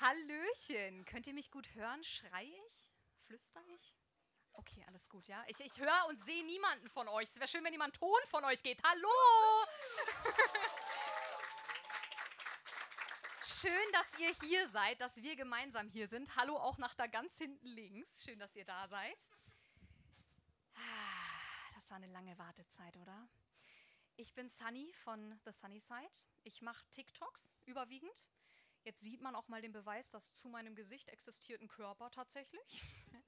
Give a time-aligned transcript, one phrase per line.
[0.00, 1.04] Hallöchen.
[1.04, 2.02] Könnt ihr mich gut hören?
[2.02, 2.90] Schrei ich?
[3.26, 3.96] Flüster ich?
[4.52, 5.44] Okay, alles gut, ja?
[5.46, 7.28] Ich, ich höre und sehe niemanden von euch.
[7.28, 8.82] Es wäre schön, wenn jemand Ton von euch geht.
[8.82, 9.08] Hallo!
[13.44, 16.34] Schön, dass ihr hier seid, dass wir gemeinsam hier sind.
[16.34, 18.24] Hallo auch nach da ganz hinten links.
[18.24, 19.22] Schön, dass ihr da seid.
[20.76, 23.28] Ah, das war eine lange Wartezeit, oder?
[24.16, 26.26] Ich bin Sunny von The Sunny Side.
[26.44, 28.30] Ich mache TikToks überwiegend.
[28.84, 32.82] Jetzt sieht man auch mal den Beweis, dass zu meinem Gesicht existiert ein Körper tatsächlich.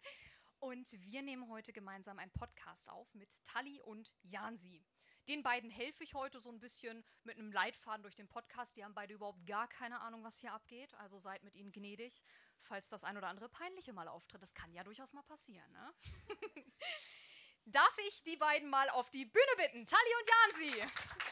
[0.60, 4.86] Und wir nehmen heute gemeinsam einen Podcast auf mit Tali und Jansi.
[5.28, 8.76] Den beiden helfe ich heute so ein bisschen mit einem Leitfaden durch den Podcast.
[8.76, 10.94] Die haben beide überhaupt gar keine Ahnung, was hier abgeht.
[10.94, 12.22] Also seid mit ihnen gnädig,
[12.60, 14.40] falls das ein oder andere peinliche mal auftritt.
[14.40, 15.70] Das kann ja durchaus mal passieren.
[15.72, 15.94] Ne?
[17.66, 19.84] Darf ich die beiden mal auf die Bühne bitten?
[19.86, 21.31] Tali und Jansi.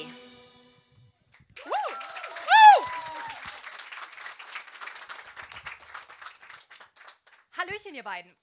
[7.91, 8.35] Hallöchen, ihr beiden.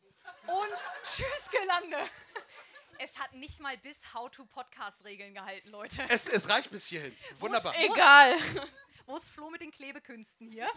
[0.46, 2.10] Und tschüss, Gelande.
[2.98, 6.04] Es hat nicht mal bis How-to-Podcast-Regeln gehalten, Leute.
[6.08, 7.16] Es, es reicht bis hierhin.
[7.38, 7.74] Wunderbar.
[7.76, 8.36] Egal.
[9.06, 10.68] Wo ist Flo mit den Klebekünsten hier?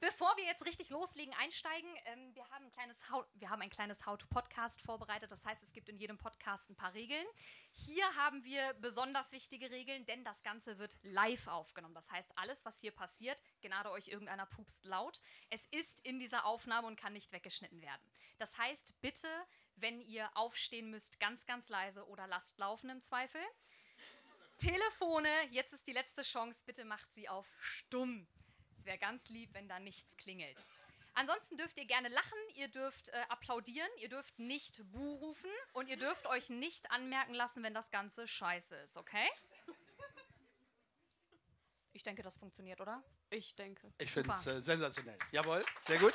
[0.00, 3.70] Bevor wir jetzt richtig loslegen, einsteigen, ähm, wir, haben ein kleines How wir haben ein
[3.70, 5.30] kleines How-to-Podcast vorbereitet.
[5.30, 7.26] Das heißt, es gibt in jedem Podcast ein paar Regeln.
[7.72, 11.94] Hier haben wir besonders wichtige Regeln, denn das Ganze wird live aufgenommen.
[11.94, 15.20] Das heißt, alles, was hier passiert, gnade euch irgendeiner pupst laut.
[15.50, 18.02] Es ist in dieser Aufnahme und kann nicht weggeschnitten werden.
[18.38, 19.28] Das heißt, bitte,
[19.76, 23.40] wenn ihr aufstehen müsst, ganz, ganz leise oder lasst laufen im Zweifel.
[24.58, 28.26] Telefone, jetzt ist die letzte Chance, bitte macht sie auf stumm.
[28.76, 30.64] Es wäre ganz lieb, wenn da nichts klingelt.
[31.14, 35.88] Ansonsten dürft ihr gerne lachen, ihr dürft äh, applaudieren, ihr dürft nicht Buh rufen und
[35.88, 39.28] ihr dürft euch nicht anmerken lassen, wenn das Ganze scheiße ist, okay?
[41.92, 43.04] Ich denke, das funktioniert, oder?
[43.30, 43.92] Ich denke.
[43.98, 45.18] Ich finde es äh, sensationell.
[45.30, 46.14] Jawohl, sehr gut.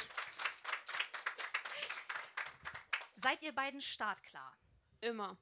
[3.15, 4.53] Seid ihr beiden startklar?
[4.99, 5.37] Immer.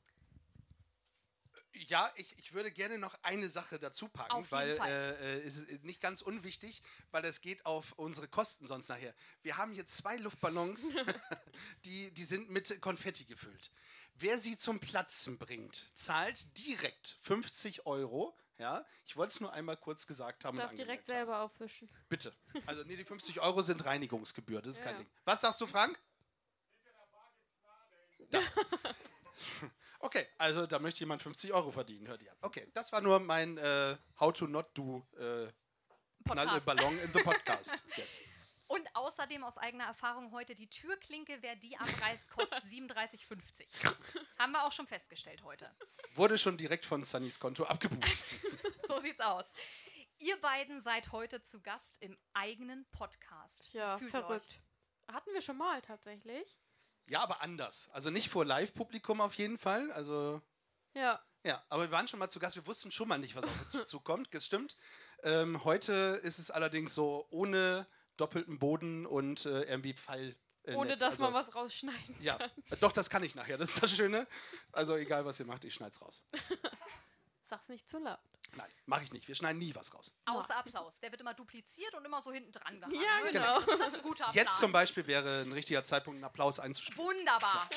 [1.85, 5.57] Ja, ich, ich würde gerne noch eine Sache dazu packen, Auf weil äh, äh, es
[5.57, 9.13] ist nicht ganz unwichtig, weil es geht auf unsere Kosten sonst nachher.
[9.43, 10.93] Wir haben hier zwei Luftballons,
[11.85, 13.71] die, die sind mit Konfetti gefüllt.
[14.15, 18.35] Wer sie zum Platzen bringt, zahlt direkt 50 Euro.
[18.57, 20.57] Ja, ich wollte es nur einmal kurz gesagt haben.
[20.57, 21.13] und Darf direkt haben.
[21.15, 21.87] selber aufwischen.
[22.09, 22.33] Bitte.
[22.65, 24.97] Also, nee, die 50 Euro sind Reinigungsgebühr, das ist kein Ja.
[25.01, 25.09] Ding.
[25.25, 25.99] Was sagst du, Frank?
[28.31, 28.41] Ja.
[29.99, 32.35] Okay, also da möchte jemand 50 Euro verdienen, hört ihr.
[32.41, 35.51] Okay, das war nur mein äh, How to Not Do äh,
[36.29, 36.61] Knall.
[36.61, 37.83] Ballon in the Podcast.
[37.97, 38.21] Yes.
[38.67, 43.65] Und außerdem aus eigener Erfahrung heute die Türklinke, wer die abreißt, kostet 37,50.
[44.37, 45.73] Haben wir auch schon festgestellt heute.
[46.15, 48.23] Wurde schon direkt von Sunnys Konto abgebucht.
[48.87, 49.45] So sieht's aus.
[50.19, 53.67] Ihr beiden seid heute zu Gast im eigenen Podcast.
[53.73, 54.61] Ja, fühlt verrückt.
[55.11, 56.57] Hatten wir schon mal tatsächlich.
[57.09, 57.89] Ja, aber anders.
[57.93, 59.91] Also nicht vor Live-Publikum auf jeden Fall.
[59.91, 60.41] Also
[60.93, 61.21] Ja.
[61.45, 63.61] Ja, aber wir waren schon mal zu Gast, wir wussten schon mal nicht, was auf
[63.61, 64.75] uns zukommt, das stimmt.
[65.23, 67.87] Ähm, heute ist es allerdings so ohne
[68.17, 70.35] doppelten Boden und äh, irgendwie Fall.
[70.63, 70.99] äh, Ohne Netz.
[70.99, 72.51] dass also, man was rausschneiden Ja, kann.
[72.71, 74.27] äh, doch, das kann ich nachher, das ist das Schöne.
[74.73, 76.21] Also egal, was ihr macht, ich schneid's raus.
[77.45, 78.19] Sag's nicht zu laut.
[78.55, 79.27] Nein, mache ich nicht.
[79.27, 80.11] Wir schneiden nie was raus.
[80.25, 80.99] Außer Applaus.
[80.99, 82.95] Der wird immer dupliziert und immer so hinten dran gehangen.
[82.95, 83.31] Ja, ne?
[83.31, 83.59] genau.
[83.61, 84.35] Das, das ist ein guter Plan.
[84.35, 86.97] Jetzt zum Beispiel wäre ein richtiger Zeitpunkt, einen Applaus einzuspielen.
[86.97, 87.69] Wunderbar.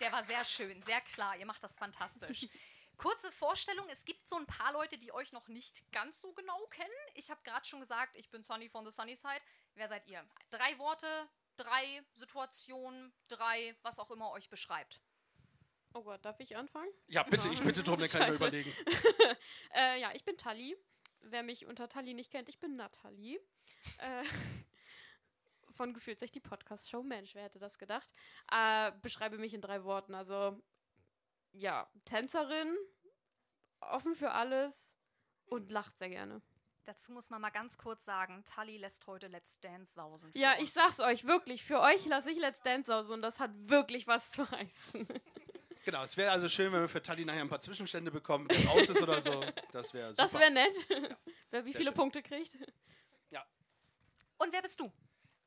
[0.00, 1.36] Der war sehr schön, sehr klar.
[1.36, 2.48] Ihr macht das fantastisch.
[2.96, 6.66] Kurze Vorstellung: Es gibt so ein paar Leute, die euch noch nicht ganz so genau
[6.66, 6.90] kennen.
[7.14, 9.42] Ich habe gerade schon gesagt, ich bin Sunny von The Sunny Side.
[9.74, 10.24] Wer seid ihr?
[10.50, 11.06] Drei Worte,
[11.56, 15.00] drei Situationen, drei, was auch immer euch beschreibt.
[15.94, 16.90] Oh Gott, darf ich anfangen?
[17.08, 18.72] Ja, bitte, ich bitte drum, dann kann ich mir überlegen.
[19.74, 20.76] Äh, ja, ich bin Tali.
[21.20, 23.40] Wer mich unter Tali nicht kennt, ich bin Nathalie.
[23.98, 24.24] Äh,
[25.72, 27.02] von Gefühlt sich die Podcast-Show.
[27.02, 28.12] Mensch, wer hätte das gedacht?
[28.50, 30.14] Äh, beschreibe mich in drei Worten.
[30.14, 30.60] Also,
[31.52, 32.76] ja, Tänzerin,
[33.80, 34.94] offen für alles
[35.46, 36.42] und lacht sehr gerne.
[36.84, 40.32] Dazu muss man mal ganz kurz sagen: Tully lässt heute Let's Dance sausen.
[40.34, 40.62] Ja, uns.
[40.62, 44.06] ich sag's euch wirklich, für euch lasse ich Let's Dance aus und das hat wirklich
[44.06, 45.06] was zu heißen.
[45.84, 48.66] Genau, es wäre also schön, wenn wir für Tali nachher ein paar Zwischenstände bekommen, wenn
[48.68, 49.44] raus ist oder so.
[49.72, 50.22] Das wäre super.
[50.22, 50.74] Das wäre nett.
[51.50, 51.94] Wer wie Sehr viele schön.
[51.94, 52.56] Punkte kriegt.
[54.38, 54.92] Und wer bist du?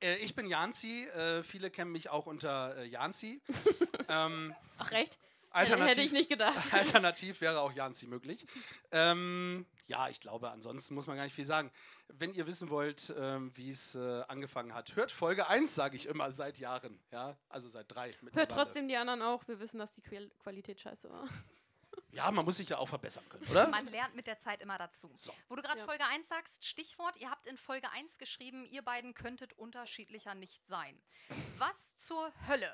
[0.02, 3.42] äh, ich bin Janzi, äh, viele kennen mich auch unter äh, Janzi.
[4.10, 5.18] ähm, Ach, recht?
[5.56, 6.62] Alternativ, Hätte ich nicht gedacht.
[6.74, 8.46] Alternativ wäre auch Janzi möglich.
[8.92, 11.72] Ähm, ja, ich glaube, ansonsten muss man gar nicht viel sagen.
[12.08, 16.08] Wenn ihr wissen wollt, ähm, wie es äh, angefangen hat, hört Folge 1, sage ich
[16.08, 17.00] immer, seit Jahren.
[17.12, 18.14] Ja, also seit drei.
[18.34, 19.48] Hört trotzdem die anderen auch.
[19.48, 21.28] Wir wissen, dass die Qual Qualität scheiße war.
[22.12, 23.68] Ja, man muss sich ja auch verbessern können, oder?
[23.68, 25.12] Man lernt mit der Zeit immer dazu.
[25.16, 25.34] So.
[25.50, 25.86] Wo du gerade Ja.
[25.86, 30.66] Folge 1 sagst, Stichwort, ihr habt in Folge 1 geschrieben, ihr beiden könntet unterschiedlicher nicht
[30.66, 31.02] sein.
[31.58, 32.74] Was zur Hölle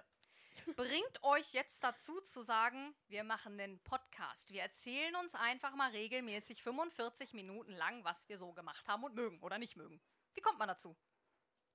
[0.76, 4.52] bringt euch jetzt dazu zu sagen, wir machen einen Podcast.
[4.52, 9.16] Wir erzählen uns einfach mal regelmäßig 45 Minuten lang, was wir so gemacht haben und
[9.16, 10.02] mögen oder nicht mögen.
[10.34, 10.96] Wie kommt man dazu?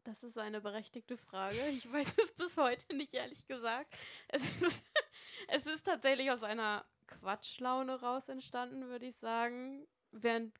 [0.04, 1.56] Das ist eine berechtigte Frage.
[1.70, 3.92] Ich weiß es bis heute nicht, ehrlich gesagt.
[4.28, 4.82] Es ist,
[5.48, 9.86] es ist tatsächlich aus einer Quatschlaune raus entstanden, würde ich sagen.
[10.12, 10.54] Während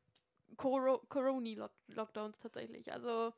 [0.57, 2.93] Coro Corona-Lockdowns tatsächlich.
[2.93, 3.33] Also,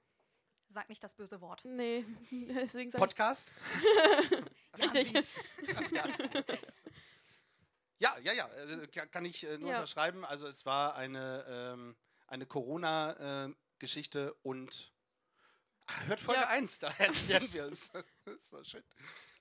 [0.71, 1.65] Sag nicht das böse Wort.
[1.65, 2.05] nee.
[2.31, 3.53] Deswegen sag Podcast?
[4.77, 5.13] Richtig.
[5.75, 6.29] Das Janzi.
[8.01, 8.49] Ja, ja, ja,
[8.95, 9.77] ka- kann ich äh, nur Ja.
[9.79, 10.25] unterschreiben.
[10.25, 11.97] Also es war eine, ähm,
[12.29, 14.93] eine Corona-Geschichte und
[15.91, 16.49] Ah, hört Folge Ja.
[16.49, 17.91] 1, da erklären wir es.
[17.91, 18.85] Das ist so schön.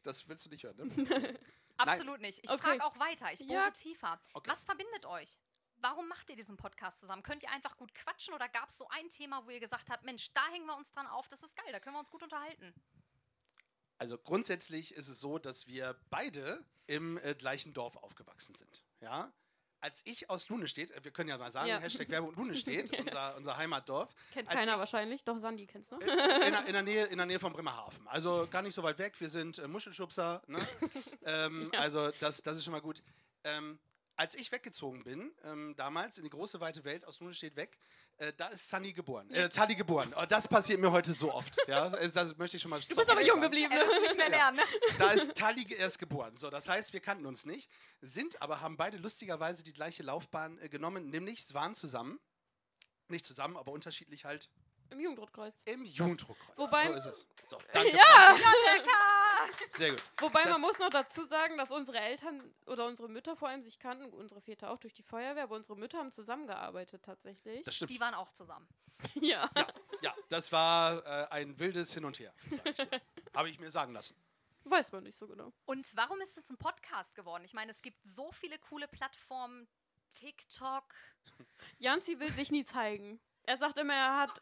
[0.02, 1.40] Das willst du nicht hören, ne?
[1.78, 2.40] Absolut nicht.
[2.44, 2.62] Ich Okay.
[2.62, 3.32] frage auch weiter.
[3.34, 3.70] Ich bohre Ja.
[3.72, 4.20] tiefer.
[4.34, 4.50] Okay.
[4.50, 5.38] Was verbindet euch?
[5.76, 7.22] Warum macht ihr diesen Podcast zusammen?
[7.22, 10.04] Könnt ihr einfach gut quatschen oder gab es so ein Thema, wo ihr gesagt habt,
[10.04, 12.24] Mensch, da hängen wir uns dran auf, das ist geil, da können wir uns gut
[12.24, 12.74] unterhalten?
[13.98, 18.84] Also grundsätzlich ist es so, dass wir beide im äh, gleichen Dorf aufgewachsen sind.
[19.02, 19.32] Ja?
[19.80, 21.80] Als ich aus Lunestedt, äh, wir können ja mal sagen, Ja.
[21.80, 25.24] Hashtag Werbung Lunestedt, unser, unser Heimatdorf, Kennt Als keiner ich- wahrscheinlich.
[25.24, 25.98] Doch, Sandi kennst du.
[25.98, 28.08] in, der, in, der Nähe, in der Nähe von Bremerhaven.
[28.08, 29.20] Also gar nicht so weit weg.
[29.20, 30.42] Wir sind äh, Muschelschubser.
[30.48, 30.60] Ne?
[31.26, 33.02] ähm, Also das, das ist schon mal gut.
[33.44, 33.78] Ähm,
[34.18, 37.78] als ich weggezogen bin, ähm, damals in die große weite Welt, aus steht weg,
[38.18, 39.30] äh, da ist Sunny geboren.
[39.30, 40.14] Äh, Tali geboren.
[40.18, 41.56] Oh, das passiert mir heute so oft.
[41.68, 41.94] Ja?
[41.94, 43.72] Äh, Das möchte ich schon mal Du bist aber jung geblieben.
[43.72, 44.02] Er Ne?
[44.02, 44.58] nicht mehr lernen.
[44.58, 44.64] Ne?
[44.98, 46.36] Da ist Tali erst geboren.
[46.36, 47.69] So, das heißt, wir kannten uns nicht,
[48.02, 52.19] sind aber, haben beide lustigerweise die gleiche Laufbahn äh, genommen, nämlich waren zusammen.
[53.10, 54.50] Nicht zusammen, aber unterschiedlich halt
[54.89, 55.56] Im Jugendrotkreuz.
[55.66, 56.57] im Jugenddruckkreuz.
[56.57, 57.28] Wobei- so ist es.
[57.48, 57.95] So, danke.
[57.95, 58.38] Ja.
[59.69, 60.04] Sehr gut.
[60.19, 63.62] Wobei Das- man muss noch dazu sagen, dass unsere Eltern oder unsere Mütter vor allem
[63.63, 67.63] sich kannten, unsere Väter auch durch die Feuerwehr, aber unsere Mütter haben zusammengearbeitet tatsächlich.
[67.63, 67.92] Das stimmt.
[67.92, 68.68] Die waren auch zusammen.
[69.16, 69.50] ja.
[69.56, 69.68] Ja,
[70.01, 73.01] ja, das war äh, ein wildes Hin und Her, sag ich dir.
[73.36, 74.16] Habe ich mir sagen lassen.
[74.63, 75.54] Weiß man nicht so genau.
[75.66, 77.44] Und warum ist es ein Podcast geworden?
[77.45, 79.68] Ich meine, es gibt so viele coole Plattformen,
[80.13, 80.83] TikTok.
[81.80, 83.19] Janzi will sich nie zeigen.
[83.44, 84.42] Er sagt immer, er hat.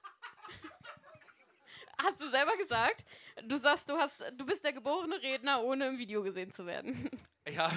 [1.98, 3.06] Hast du selber gesagt?
[3.44, 7.10] Du sagst, du hast, du bist der geborene Redner, ohne im Video gesehen zu werden.
[7.48, 7.72] Ja,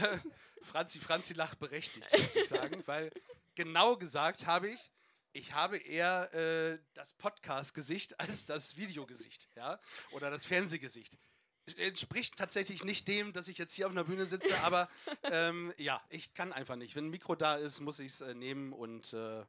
[0.63, 3.11] Franzi, Franzi lacht berechtigt, muss ich sagen, weil
[3.55, 4.91] genau gesagt habe ich,
[5.33, 9.79] ich habe eher äh, das Podcast-Gesicht als das Videogesicht, ja,
[10.13, 11.19] oder das Fernsehgesicht.
[11.77, 14.89] Entspricht tatsächlich nicht dem, dass ich jetzt hier auf einer Bühne sitze, aber
[15.25, 16.97] ähm, ja, ich kann einfach nicht.
[16.97, 19.45] Wenn ein Mikro da ist, muss ich es äh, nehmen und äh,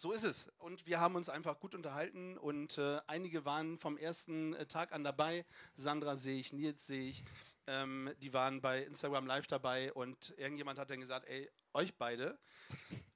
[0.00, 0.50] so ist es.
[0.56, 4.92] Und wir haben uns einfach gut unterhalten und äh, einige waren vom ersten äh, Tag
[4.92, 5.44] an dabei.
[5.74, 7.22] Sandra sehe ich, Nils sehe ich.
[7.66, 12.38] Ähm, die waren bei Instagram Live dabei und irgendjemand hat dann gesagt, ey, euch beide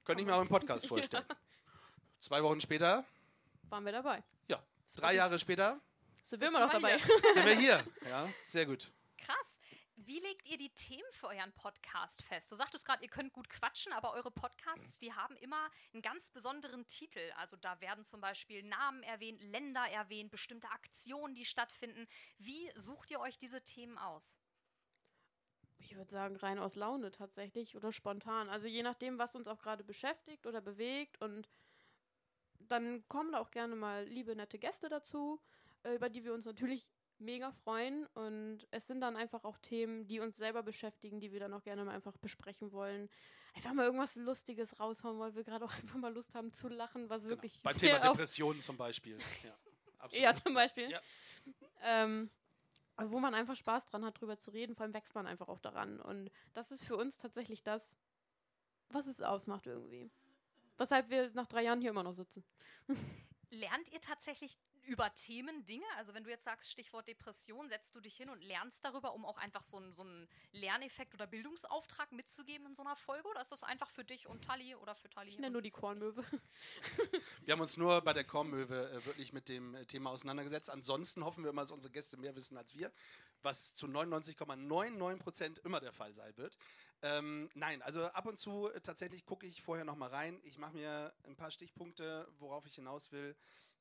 [0.03, 1.25] könnte ich mir auch im Podcast vorstellen.
[2.19, 3.03] Zwei Wochen später,
[3.69, 4.23] Waren wir dabei.
[4.47, 4.61] ja,
[4.95, 5.79] drei Jahre später
[6.21, 7.01] Sind wir immer noch dabei.
[7.33, 7.83] sind wir hier.
[8.07, 8.91] Ja, sehr gut.
[9.17, 9.54] Krass.
[10.05, 12.51] Wie legt ihr die Themen für euren Podcast fest?
[12.51, 16.29] Du sagtest gerade, ihr könnt gut quatschen, aber eure Podcasts, die haben immer einen ganz
[16.29, 17.31] besonderen Titel.
[17.37, 22.05] Also da werden zum Beispiel Namen erwähnt, Länder erwähnt, bestimmte Aktionen, die stattfinden.
[22.37, 24.37] Wie sucht ihr euch diese Themen aus?
[25.79, 28.47] Ich würde sagen, rein aus Laune tatsächlich oder spontan.
[28.47, 31.19] Also je nachdem, was uns auch gerade beschäftigt oder bewegt.
[31.19, 31.49] Und
[32.59, 35.41] dann kommen da auch gerne mal liebe, nette Gäste dazu,
[35.81, 36.87] äh, über die wir uns natürlich
[37.19, 38.05] mega freuen.
[38.13, 41.63] Und es sind dann einfach auch Themen, die uns selber beschäftigen, die wir dann auch
[41.63, 43.09] gerne mal einfach besprechen wollen.
[43.55, 47.09] Einfach mal irgendwas Lustiges raushauen, weil wir gerade auch einfach mal Lust haben zu lachen,
[47.09, 47.63] was wirklich Genau.
[47.63, 49.17] Beim sehr Thema Depressionen zum Beispiel.
[49.43, 49.57] Ja,
[49.99, 50.23] absolut.
[50.23, 50.89] Ja, zum Beispiel.
[50.89, 51.01] Ja.
[51.81, 52.29] Ähm,
[52.97, 55.47] aber wo man einfach Spaß dran hat, drüber zu reden, vor allem wächst man einfach
[55.47, 55.99] auch daran.
[55.99, 57.99] Und das ist für uns tatsächlich das,
[58.89, 60.09] was es ausmacht irgendwie.
[60.77, 62.43] Weshalb wir nach drei Jahren hier immer noch sitzen.
[63.49, 65.85] Lernt ihr tatsächlich über Themen Dinge?
[65.97, 69.25] Also wenn du jetzt sagst, Stichwort Depression, setzt du dich hin und lernst darüber, um
[69.25, 73.27] auch einfach so einen so einen Lerneffekt oder Bildungsauftrag mitzugeben in so einer Folge?
[73.29, 75.29] Oder ist das einfach für dich und Tali oder für Tali?
[75.29, 76.23] Ich nenne nur die Kornmöwe.
[77.43, 80.69] Wir haben uns nur bei der Kornmöwe äh, wirklich mit dem äh, Thema auseinandergesetzt.
[80.69, 82.91] Ansonsten hoffen wir immer, dass unsere Gäste mehr wissen als wir,
[83.41, 86.57] was zu 99,99 Prozent immer der Fall sein wird.
[87.01, 90.39] Ähm, nein, also ab und zu äh, tatsächlich gucke ich vorher noch mal rein.
[90.43, 93.35] Ich mache mir ein paar Stichpunkte, worauf ich hinaus will.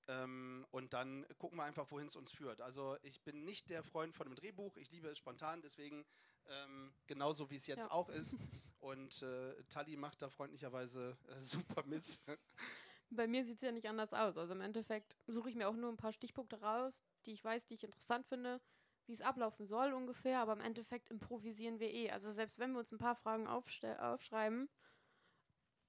[0.08, 2.60] Ähm, und dann gucken wir einfach, wohin es uns führt.
[2.60, 4.76] Also ich bin nicht der Freund von einem Drehbuch.
[4.76, 6.04] Ich liebe es spontan, deswegen
[6.46, 7.90] ähm, genauso wie es jetzt Ja.
[7.90, 8.36] auch ist.
[8.80, 12.20] Und äh, Tali macht da freundlicherweise äh, super mit.
[13.10, 14.36] Bei mir sieht es ja nicht anders aus.
[14.36, 17.64] Also im Endeffekt suche ich mir auch nur ein paar Stichpunkte raus, die ich weiß,
[17.66, 18.60] die ich interessant finde,
[19.06, 20.40] wie es ablaufen soll ungefähr.
[20.40, 22.10] Aber im Endeffekt improvisieren wir eh.
[22.10, 24.68] Also selbst wenn wir uns ein paar Fragen aufschreiben,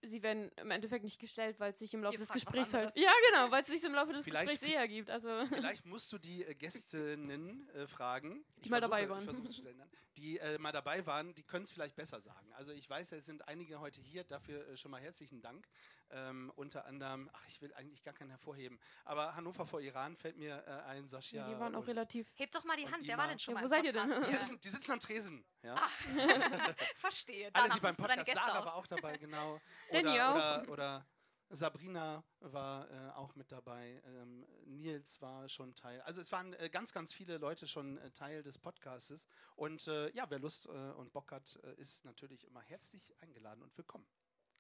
[0.08, 2.96] sie werden im Endeffekt nicht gestellt, weil es sich im Laufe Ihr des Gesprächs halt.
[2.96, 5.10] Ja, genau, weil es sich im Laufe des Vielleicht Gesprächs fi- eh ergibt.
[5.10, 9.20] Also Vielleicht musst du die äh, Gästinnen äh, fragen, Die mal dabei versuche- waren.
[9.20, 12.20] ich versuche es zu ändern, die äh, mal dabei waren, die können es vielleicht besser
[12.22, 12.52] sagen.
[12.54, 15.68] Also ich weiß, es sind einige heute hier, dafür äh, schon mal herzlichen Dank.
[16.12, 20.38] Ähm, unter anderem, ach, ich will eigentlich gar keinen hervorheben, aber Hannover vor Iran fällt
[20.38, 21.50] mir äh, ein, Sascha.
[21.50, 22.28] die waren auch relativ.
[22.36, 23.08] Hebt doch mal die Hand.
[23.08, 24.10] Wer war denn schon Ja, mal wo seid ihr denn?
[24.22, 25.44] Die, sitzen, die sitzen am Tresen.
[25.64, 25.76] Ja.
[26.96, 27.50] Verstehe.
[27.54, 28.66] Alle, die beim Podcast, Sarah aus.
[28.66, 29.60] war auch dabei, genau.
[29.96, 30.64] Danny Oder, auch.
[30.64, 31.08] oder, oder
[31.50, 34.02] Sabrina war äh, auch mit dabei.
[34.06, 36.02] Ähm, Nils war schon Teil.
[36.02, 39.28] Also es waren äh, ganz, ganz viele Leute schon äh, Teil des Podcastes.
[39.56, 43.62] Und äh, ja, wer Lust äh, und Bock hat, äh, ist natürlich immer herzlich eingeladen
[43.62, 44.08] und willkommen.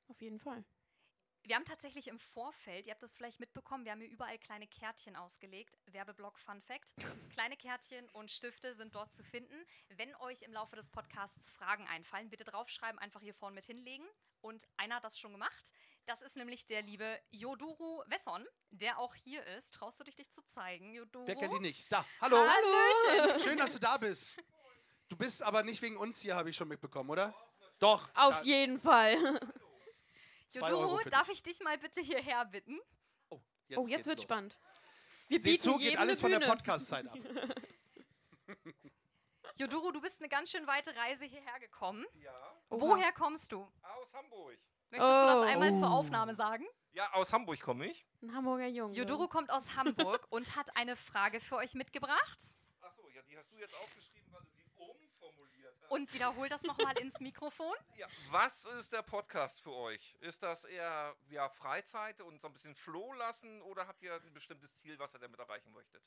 [0.07, 0.63] Auf jeden Fall.
[1.47, 4.65] Wir haben tatsächlich im Vorfeld, ihr habt das vielleicht mitbekommen, wir haben hier überall kleine
[4.65, 5.77] Kärtchen ausgelegt.
[5.85, 6.95] Werbeblock Fun Fact.
[7.29, 9.55] kleine Kärtchen und Stifte sind dort zu finden.
[9.89, 14.07] Wenn euch im Laufe des Podcasts Fragen einfallen, bitte draufschreiben, einfach hier vorne mit hinlegen.
[14.45, 15.73] Und einer hat das schon gemacht.
[16.05, 19.73] Das ist nämlich der liebe Joduru Wesson, der auch hier ist.
[19.73, 21.25] Traust du dich, dich zu zeigen, Joduru?
[21.25, 21.91] Wer kennt ihn nicht?
[21.91, 22.37] Da, hallo.
[22.37, 23.39] Hallöchen!
[23.39, 24.35] Schön, dass du da bist.
[25.09, 27.33] Du bist aber nicht wegen uns hier, habe ich schon mitbekommen, oder?
[27.79, 28.07] Doch.
[28.13, 29.17] Auf da, jeden Fall.
[30.47, 32.79] für darf ich dich mal bitte hierher bitten?
[33.29, 34.25] Oh, jetzt, oh, jetzt wird los.
[34.25, 34.59] spannend.
[35.27, 36.41] Wir Seht bieten zu, geht alles von der.
[36.41, 37.17] Podcast-Zeit ab.
[39.55, 42.05] Joduru, du bist eine ganz schön weite Reise hierher gekommen.
[42.21, 42.31] Ja.
[42.69, 43.67] Woher kommst du?
[44.15, 44.57] Aus Hamburg.
[44.91, 45.41] Möchtest du das Oh.
[45.41, 45.93] einmal zur Oh.
[45.99, 46.65] Aufnahme sagen?
[46.93, 48.05] Ja, aus Hamburg komme ich.
[48.21, 48.93] Ein Hamburger Junge.
[48.93, 52.37] Joduru kommt aus Hamburg und hat eine Frage für euch mitgebracht.
[52.81, 55.91] Achso, ja, die hast du jetzt aufgeschrieben, weil du sie umformuliert hast.
[55.91, 57.75] Und wiederhol das nochmal ins Mikrofon.
[57.97, 60.15] ja, was ist der Podcast für euch?
[60.21, 64.33] Ist das eher ja, Freizeit und so ein bisschen Floh lassen oder habt ihr ein
[64.33, 66.01] bestimmtes Ziel, was ihr damit erreichen möchtet?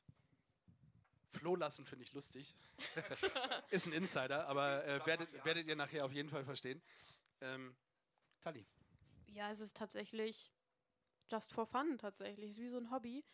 [1.33, 2.55] Floh lassen finde ich lustig.
[3.71, 6.83] ist ein Insider, aber äh, werdet, werdet ihr nachher auf jeden Fall verstehen.
[7.43, 7.77] Ähm,
[8.41, 8.67] Tali.
[9.27, 10.53] Ja, es ist tatsächlich
[11.31, 12.51] just for fun tatsächlich.
[12.51, 13.25] Es ist wie so ein Hobby.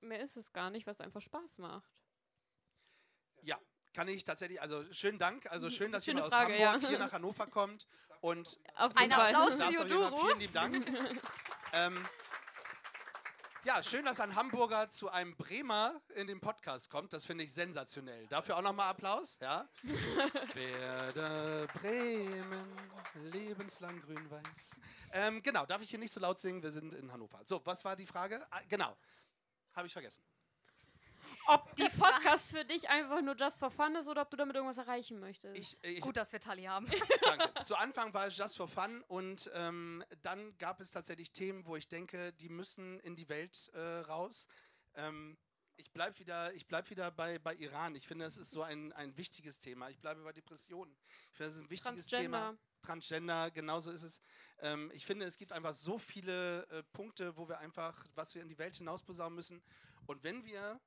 [0.00, 1.92] Mehr ist es gar nicht, was einfach Spaß macht.
[3.42, 3.58] Ja,
[3.92, 5.50] kann ich tatsächlich, also schönen Dank.
[5.50, 6.88] Also schön, dass Schöne jemand aus Frage, Hamburg ja.
[6.88, 7.86] hier nach Hannover kommt.
[8.20, 9.34] Und Auf Ein jeden Fall.
[9.34, 10.86] Applaus vielen lieben Dank.
[11.72, 12.06] ähm,
[13.64, 17.12] ja, schön, dass ein Hamburger zu einem Bremer in den Podcast kommt.
[17.12, 18.26] Das finde ich sensationell.
[18.28, 19.38] Dafür auch nochmal Applaus.
[19.40, 19.68] Ja?
[20.54, 22.72] Werde Bremen,
[23.30, 24.80] lebenslang grün-weiß.
[25.12, 26.62] Ähm, genau, darf ich hier nicht so laut singen?
[26.62, 27.40] Wir sind in Hannover.
[27.44, 28.46] So, was war die Frage?
[28.50, 28.96] Ah, genau,
[29.74, 30.22] habe ich vergessen.
[31.46, 34.56] Ob der Podcast für dich einfach nur just for fun ist oder ob du damit
[34.56, 35.56] irgendwas erreichen möchtest.
[35.56, 36.86] Ich, ich, Gut, dass wir Tali haben.
[37.22, 37.50] Danke.
[37.62, 41.76] Zu Anfang war es just for fun und ähm, dann gab es tatsächlich Themen, wo
[41.76, 44.46] ich denke, die müssen in die Welt äh, raus.
[44.94, 45.36] Ähm,
[45.76, 47.94] ich bleibe wieder, ich bleib wieder bei, bei Iran.
[47.94, 49.88] Ich finde, das ist so ein, ein wichtiges Thema.
[49.88, 50.94] Ich bleibe bei Depressionen.
[51.30, 52.38] Ich finde, das ist ein wichtiges Thema.
[52.38, 52.70] Transgender.
[52.82, 54.20] Transgender, genauso ist es.
[54.60, 58.42] Ähm, ich finde, es gibt einfach so viele äh, Punkte, wo wir einfach, was wir
[58.42, 59.62] in die Welt hinausposaunen müssen.
[60.06, 60.80] Und wenn wir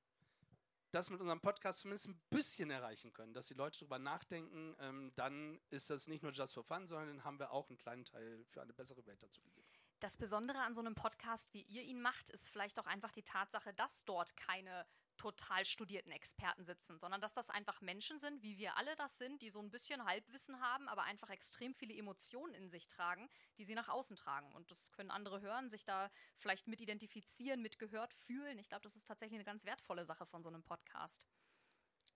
[0.93, 5.11] das mit unserem Podcast zumindest ein bisschen erreichen können, dass die Leute darüber nachdenken, ähm,
[5.15, 8.05] dann ist das nicht nur just for fun, sondern dann haben wir auch einen kleinen
[8.05, 9.67] Teil für eine bessere Welt dazu gegeben.
[9.99, 13.23] Das Besondere an so einem Podcast, wie ihr ihn macht, ist vielleicht auch einfach die
[13.23, 14.85] Tatsache, dass dort keine
[15.23, 19.41] total studierten Experten sitzen, sondern dass das einfach Menschen sind, wie wir alle das sind,
[19.41, 23.63] die so ein bisschen Halbwissen haben, aber einfach extrem viele Emotionen in sich tragen, die
[23.63, 24.51] sie nach außen tragen.
[24.51, 28.59] Und das können andere hören, sich da vielleicht mit identifizieren, mit gehört fühlen.
[28.59, 31.25] Ich glaube, das ist tatsächlich eine ganz wertvolle Sache von so einem Podcast.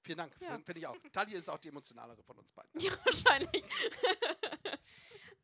[0.01, 0.57] Vielen Dank, Ja.
[0.59, 0.97] finde ich auch.
[1.13, 2.71] Tali ist auch die emotionalere von uns beiden.
[2.81, 3.63] Ja, wahrscheinlich.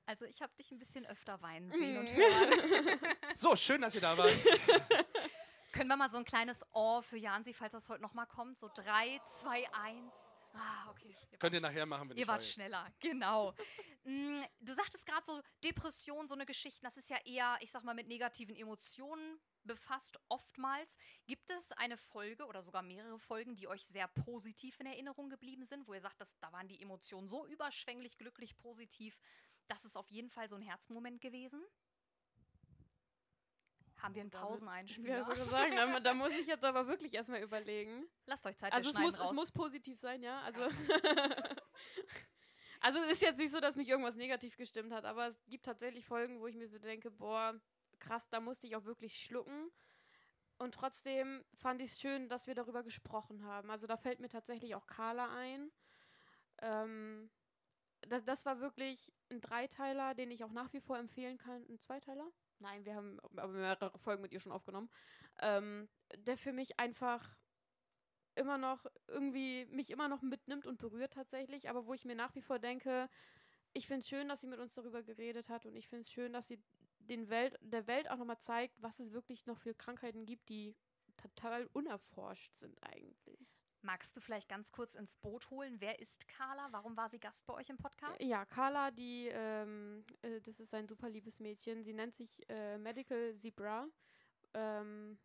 [0.05, 3.00] Also ich habe dich ein bisschen öfter weinen sehen und hören.
[3.36, 4.34] So, schön, dass ihr da wart.
[5.84, 8.58] Können wir mal so ein kleines Ohr für Jansi, falls das heute nochmal kommt?
[8.58, 10.13] So 3, 2, 1.
[10.54, 11.13] Ah, okay.
[11.30, 13.54] Ihr Könnt ihr nachher machen, wenn Ihr ich wart schneller, genau.
[14.06, 17.84] Mm, Du sagtest gerade so Depression, so eine Geschichte, das ist ja eher, ich sag
[17.84, 20.98] mal, mit negativen Emotionen befasst oftmals.
[21.25, 25.66] Gibt es eine Folge oder sogar mehrere Folgen, die euch sehr positiv in Erinnerung geblieben
[25.66, 29.20] sind, wo ihr sagt, dass, da waren die Emotionen so überschwänglich, glücklich, positiv,
[29.68, 31.62] das ist auf jeden Fall so ein Herzmoment gewesen?
[34.03, 35.19] Haben wir einen Pauseneinspieler?
[35.19, 38.05] Ja, würde sagen, da, da muss ich jetzt aber wirklich erstmal überlegen.
[38.25, 39.29] Lasst euch Zeit, Also wir es muss, raus.
[39.29, 40.41] es muss positiv sein, ja.
[40.41, 40.60] Also
[42.81, 45.65] Also es ist jetzt nicht so, dass mich irgendwas negativ gestimmt hat, aber es gibt
[45.65, 47.57] tatsächlich Folgen, wo ich mir so denke, boah,
[48.00, 49.72] krass, da musste ich auch wirklich schlucken.
[50.57, 53.72] Und trotzdem fand ich es schön, dass wir darüber gesprochen haben.
[53.72, 55.72] Also da fällt mir tatsächlich auch Carla ein.
[56.62, 57.31] Ähm,
[58.01, 61.65] das, das war wirklich ein Dreiteiler, den ich auch nach wie vor empfehlen kann.
[61.69, 62.29] Ein Zweiteiler?
[62.60, 64.89] Nein, wir haben aber mehrere Folgen mit ihr schon aufgenommen.
[65.41, 67.38] Ähm, der für mich einfach
[68.36, 72.33] immer noch irgendwie mich immer noch mitnimmt und berührt tatsächlich, aber wo ich mir nach
[72.36, 73.10] wie vor denke,
[73.74, 76.12] ich finde es schön, dass sie mit uns darüber geredet hat und ich finde es
[76.12, 76.63] schön, dass sie
[77.00, 80.75] den Welt, der Welt auch nochmal zeigt, was es wirklich noch für Krankheiten gibt, die
[81.17, 83.62] total unerforscht sind eigentlich.
[83.84, 85.75] Magst du vielleicht ganz kurz ins Boot holen?
[85.80, 86.70] Wer ist Carla?
[86.72, 88.22] Warum war sie Gast bei euch im Podcast?
[88.22, 91.84] Ja, Carla, die, ähm, äh, das ist ein super liebes Mädchen.
[91.84, 93.86] Sie nennt sich äh, Medical Zebra.
[94.54, 95.18] Ähm,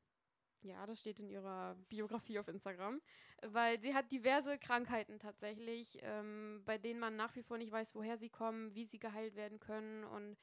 [0.62, 3.00] ja, das steht in ihrer Biografie auf Instagram,
[3.42, 7.94] weil sie hat diverse Krankheiten tatsächlich, ähm, bei denen man nach wie vor nicht weiß,
[7.94, 10.36] woher sie kommen, wie sie geheilt werden können und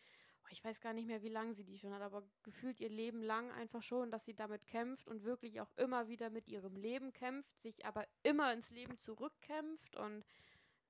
[0.50, 3.22] ich weiß gar nicht mehr, wie lange sie die schon hat, aber gefühlt ihr Leben
[3.22, 7.14] lang einfach schon, dass sie damit kämpft und wirklich auch immer wieder mit ihrem Leben
[7.14, 10.26] kämpft, sich aber immer ins Leben zurückkämpft und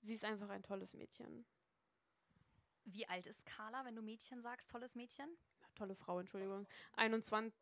[0.02, 1.46] sie ist einfach ein tolles Mädchen.
[2.86, 5.28] Wie alt ist Carla, wenn du Mädchen sagst, tolles Mädchen?
[5.74, 6.68] Tolle Frau, Entschuldigung.
[6.94, 7.54] 21,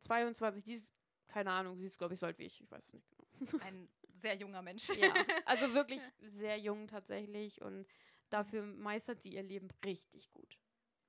[0.00, 0.90] 22, die ist
[1.30, 2.60] keine Ahnung, sie ist, glaube ich, so alt wie ich.
[2.60, 3.24] Ich weiß es nicht genau.
[3.64, 4.88] Ein sehr junger Mensch.
[4.90, 5.14] Ja,
[5.46, 7.86] also wirklich sehr jung tatsächlich und
[8.28, 10.58] dafür meistert sie ihr Leben richtig gut.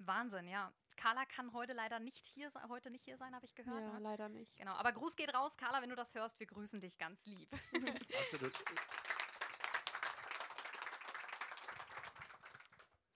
[0.07, 0.73] Wahnsinn, ja.
[0.97, 3.81] Carla kann heute leider nicht hier sein, heute nicht hier sein, habe ich gehört.
[3.81, 3.99] Ja, ne?
[3.99, 4.55] leider nicht.
[4.57, 7.49] Genau, aber Gruß geht raus, Carla, wenn du das hörst, wir grüßen dich ganz lieb.
[8.19, 8.63] Absolut.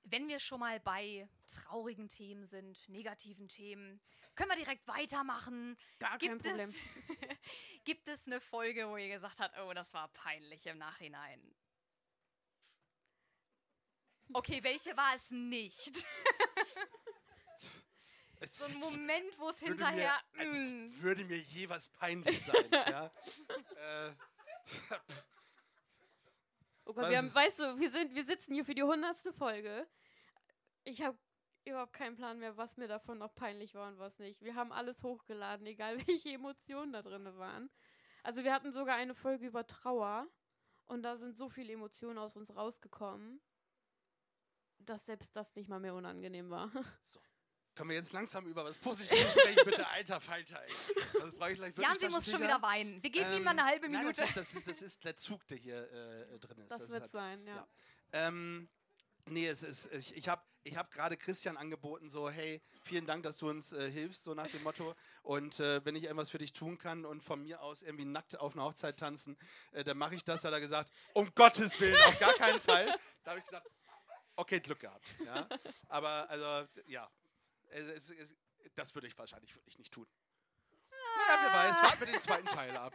[0.04, 4.02] Wenn wir schon mal bei traurigen Themen sind, negativen Themen,
[4.36, 5.78] können wir direkt weitermachen.
[6.00, 6.70] Gar kein Gibt Problem.
[6.70, 6.76] es,
[7.84, 11.56] gibt es eine Folge, wo ihr gesagt habt, oh, das war peinlich im Nachhinein?
[14.34, 16.06] Okay, welche war es nicht?
[18.42, 20.20] Es So ein Moment, wo es hinterher.
[20.34, 22.66] Mir, als mm, würde mir je was peinlich sein.
[22.72, 23.06] ja?
[23.06, 24.12] äh,
[26.88, 29.88] Oh Gott, wir haben, weißt du, wir, sind, wir sitzen hier für die hundertste Folge.
[30.84, 31.18] Ich habe
[31.66, 34.44] überhaupt keinen Plan mehr, was mir davon noch peinlich war und was nicht.
[34.44, 37.72] Wir haben alles hochgeladen, egal welche Emotionen da drin waren.
[38.22, 40.28] Also wir hatten sogar eine Folge über Trauer
[40.86, 43.42] und da sind so viele Emotionen aus uns rausgekommen,
[44.86, 46.72] dass selbst das nicht mal mehr unangenehm war.
[47.76, 50.74] können wir jetzt langsam über was Positives sprechen, bitte, alter Falter, ey.
[51.20, 51.88] Das brauche ich gleich wirklich.
[51.88, 53.04] Jan, sie muss schon wieder weinen.
[53.04, 54.22] Wir geben ihm mal eine halbe Nein, Minute.
[54.22, 56.72] das, ist, das, ist, das ist der Zug, der hier äh, drin ist.
[56.72, 57.56] Das, ist wird halt- sein, ja.
[57.56, 57.68] ja.
[58.14, 58.70] Ähm,
[59.28, 63.22] nee, es ist, ich, ich habe ich hab gerade Christian angeboten, so, hey, vielen Dank,
[63.22, 64.96] dass du uns äh, hilfst, so nach dem Motto.
[65.22, 68.40] Und äh, wenn ich irgendwas für dich tun kann und von mir aus irgendwie nackt
[68.40, 69.38] auf einer Hochzeit tanzen,
[69.74, 70.44] äh, dann mache ich das.
[70.44, 72.98] Hat er gesagt, um Gottes Willen, auf gar keinen Fall.
[73.24, 73.68] Da habe ich gesagt,
[74.36, 75.14] okay, Glück gehabt.
[75.26, 75.48] Ja?
[75.90, 77.10] Aber, also, ja,
[77.70, 78.36] es, es, es,
[78.74, 80.08] das würde ich wahrscheinlich wirklich nicht tun.
[80.92, 82.94] Naja, wer weiß, warten wir den zweiten Teil ab.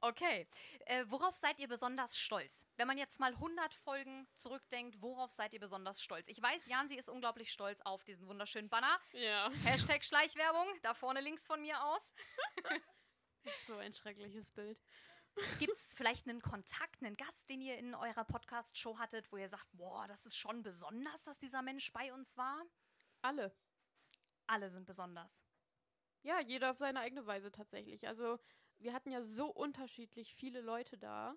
[0.00, 0.46] Okay.
[0.86, 2.64] Äh, worauf seid ihr besonders stolz?
[2.76, 6.28] Wenn man jetzt mal 100 Folgen zurückdenkt, worauf seid ihr besonders stolz?
[6.28, 9.00] Ich weiß, Jan, sie ist unglaublich stolz auf diesen wunderschönen Banner.
[9.12, 9.50] Ja.
[9.64, 12.12] Hashtag Schleichwerbung, da vorne links von mir aus.
[13.68, 14.76] So ein schreckliches Bild.
[15.58, 19.48] Gibt es vielleicht einen Kontakt, einen Gast, den ihr in eurer Podcast-Show hattet, wo ihr
[19.48, 22.64] sagt, boah, das ist schon besonders, dass dieser Mensch bei uns war?
[23.22, 23.54] Alle.
[24.46, 25.42] Alle sind besonders.
[26.22, 28.06] Ja, jeder auf seine eigene Weise tatsächlich.
[28.08, 28.38] Also
[28.78, 31.36] wir hatten ja so unterschiedlich viele Leute da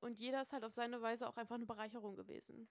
[0.00, 2.68] und jeder ist halt auf seine Weise auch einfach eine Bereicherung gewesen.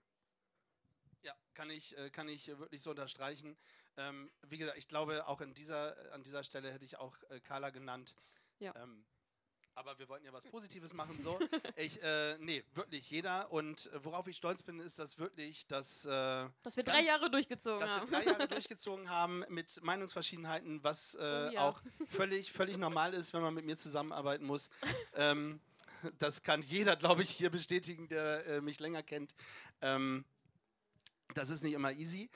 [1.21, 3.57] Ja, kann ich, äh, kann ich wirklich so unterstreichen.
[3.97, 7.41] Ähm, wie gesagt, ich glaube, auch in dieser, an dieser Stelle hätte ich auch äh,
[7.41, 8.15] Carla genannt.
[8.59, 8.73] Ja.
[8.75, 9.05] Ähm,
[9.79, 11.39] aber wir wollten ja was Positives machen, so.
[11.77, 13.49] Ich, äh, nee, wirklich jeder.
[13.51, 16.09] Und äh, worauf ich stolz bin, ist, dass wirklich, dass, äh,
[16.63, 18.11] Dass wir Ganz- drei Jahre durchgezogen dass wir haben.
[18.11, 21.61] drei Jahre durchgezogen haben mit Meinungsverschiedenheiten, was äh, Oh ja.
[21.69, 24.69] auch völlig, völlig normal ist, wenn man mit mir zusammenarbeiten muss.
[25.15, 25.61] ähm,
[26.17, 29.33] das kann jeder, glaube ich, hier bestätigen, der äh, mich länger kennt.
[29.81, 30.25] Ähm,
[31.33, 32.29] das ist nicht immer easy.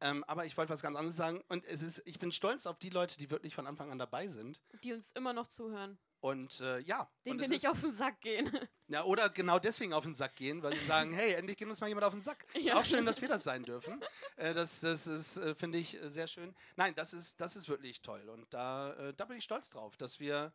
[0.00, 1.42] Ähm, aber ich wollte was ganz anderes sagen.
[1.48, 4.26] Und es ist, ich bin stolz auf die Leute, die wirklich von Anfang an dabei
[4.26, 4.60] sind.
[4.84, 5.98] die uns immer noch zuhören.
[6.20, 7.08] Und äh, ja.
[7.24, 8.50] Und wir nicht ist, auf den Sack gehen.
[8.88, 11.80] ja, oder genau deswegen auf den Sack gehen, weil sie sagen, hey, endlich geht uns
[11.80, 12.46] mal jemand auf den Sack.
[12.54, 12.76] Ist Ja.
[12.78, 14.02] auch schön, dass wir das sein dürfen.
[14.36, 16.54] Äh, das das ist, äh, finde ich, äh, sehr schön.
[16.76, 18.28] Nein, das ist, das ist wirklich toll.
[18.28, 20.52] Und da, äh, da bin ich stolz drauf, dass wir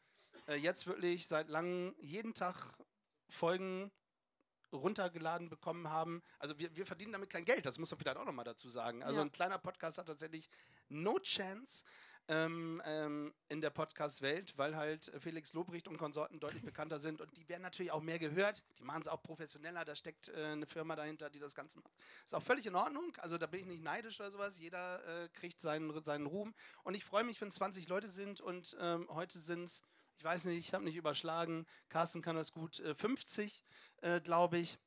[0.47, 2.56] äh, jetzt wirklich seit langem jeden Tag
[3.30, 3.91] Folgen
[4.74, 6.21] runtergeladen bekommen haben.
[6.39, 9.04] Also wir, wir verdienen damit kein Geld, das muss man vielleicht auch nochmal dazu sagen.
[9.04, 9.26] Also Ja.
[9.26, 10.50] ein kleiner Podcast hat tatsächlich
[10.89, 11.84] no chance.
[12.32, 17.36] Ähm, ähm, in der Podcast-Welt, weil halt Felix Lobrecht und Konsorten deutlich bekannter sind und
[17.36, 18.63] die werden natürlich auch mehr gehört.
[18.80, 21.91] Die machen es auch professioneller, da steckt äh, eine Firma dahinter, die das Ganze macht.
[22.26, 24.58] Ist auch völlig in Ordnung, also da bin ich nicht neidisch oder sowas.
[24.58, 28.78] Jeder äh, kriegt seinen, seinen Ruhm und ich freue mich, wenn 20 Leute sind und
[28.80, 29.84] ähm, heute sind es,
[30.17, 33.62] ich weiß nicht, ich habe nicht überschlagen, Carsten kann das gut, äh, 50,
[34.02, 34.80] äh, glaube ich.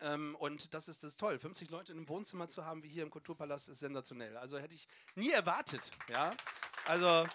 [0.00, 1.38] Ähm, und das ist das toll.
[1.38, 4.36] 50 Leute in einem Wohnzimmer zu haben, wie hier im Kulturpalast, ist sensationell.
[4.36, 5.90] Also hätte ich nie erwartet.
[6.10, 6.34] Ja?
[6.88, 7.28] Also,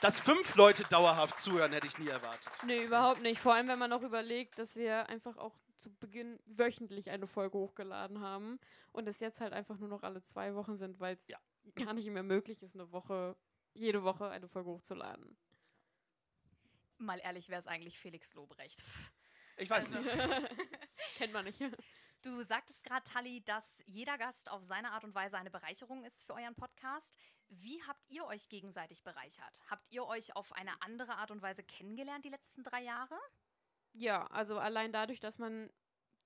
[0.00, 2.50] dass fünf Leute dauerhaft zuhören, hätte ich nie erwartet.
[2.64, 3.40] Nee, überhaupt nicht.
[3.40, 7.56] Vor allem, wenn man noch überlegt, dass wir einfach auch zu Beginn wöchentlich eine Folge
[7.58, 8.58] hochgeladen haben
[8.92, 11.38] und es jetzt halt einfach nur noch alle zwei Wochen sind, weil es Ja.
[11.74, 13.36] gar nicht mehr möglich ist, eine Woche,
[13.74, 15.36] jede Woche eine Folge hochzuladen.
[16.98, 18.82] Mal ehrlich, wer ist eigentlich Felix Lobrecht?
[19.58, 20.18] Ich weiß Also- nicht.
[21.18, 21.60] Kennt man nicht.
[22.22, 26.24] Du sagtest gerade, Tali, dass jeder Gast auf seine Art und Weise eine Bereicherung ist
[26.26, 27.16] für euren Podcast.
[27.48, 29.62] Wie habt ihr euch gegenseitig bereichert?
[29.68, 33.18] Habt ihr euch auf eine andere Art und Weise kennengelernt die letzten drei Jahre?
[33.92, 35.70] Ja, also allein dadurch, dass man,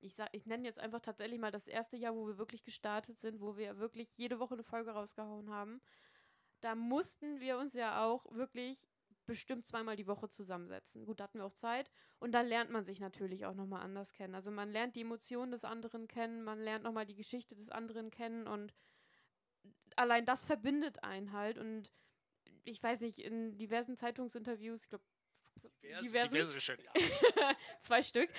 [0.01, 3.41] ich ich nenne jetzt einfach tatsächlich mal das erste Jahr, wo wir wirklich gestartet sind,
[3.41, 5.81] wo wir wirklich jede Woche eine Folge rausgehauen haben,
[6.61, 8.87] da mussten wir uns ja auch wirklich
[9.27, 11.05] bestimmt zweimal die Woche zusammensetzen.
[11.05, 11.91] Gut, da hatten wir auch Zeit.
[12.19, 14.35] Und dann lernt man sich natürlich auch nochmal anders kennen.
[14.35, 18.11] Also man lernt die Emotionen des anderen kennen, man lernt nochmal die Geschichte des anderen
[18.11, 18.75] kennen und
[20.01, 21.59] allein das verbindet einen halt.
[21.59, 21.93] Und
[22.65, 25.05] ich weiß nicht, in diversen Zeitungsinterviews, ich glaube,
[26.03, 26.79] diversen, diverse schön,
[27.37, 27.57] ja.
[27.81, 28.31] zwei Stück,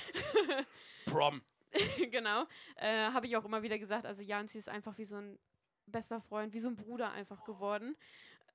[1.06, 1.42] Prom.
[2.12, 2.46] genau,
[2.76, 5.40] äh, habe ich auch immer wieder gesagt, also Janzi ist einfach wie so ein
[5.86, 7.96] bester Freund, wie so ein Bruder einfach geworden,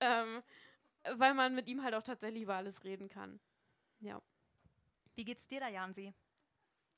[0.00, 0.42] ähm,
[1.14, 3.40] weil man mit ihm halt auch tatsächlich über alles reden kann.
[4.00, 4.20] Ja.
[5.14, 6.12] Wie geht's dir da, Jansi?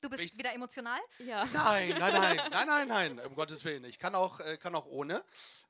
[0.01, 0.99] Du bist Ich- wieder emotional?
[1.19, 1.43] Ja.
[1.53, 3.83] Nein, nein, nein, nein, nein, nein, um Gottes Willen.
[3.83, 5.23] Ich kann auch, äh, kann auch ohne.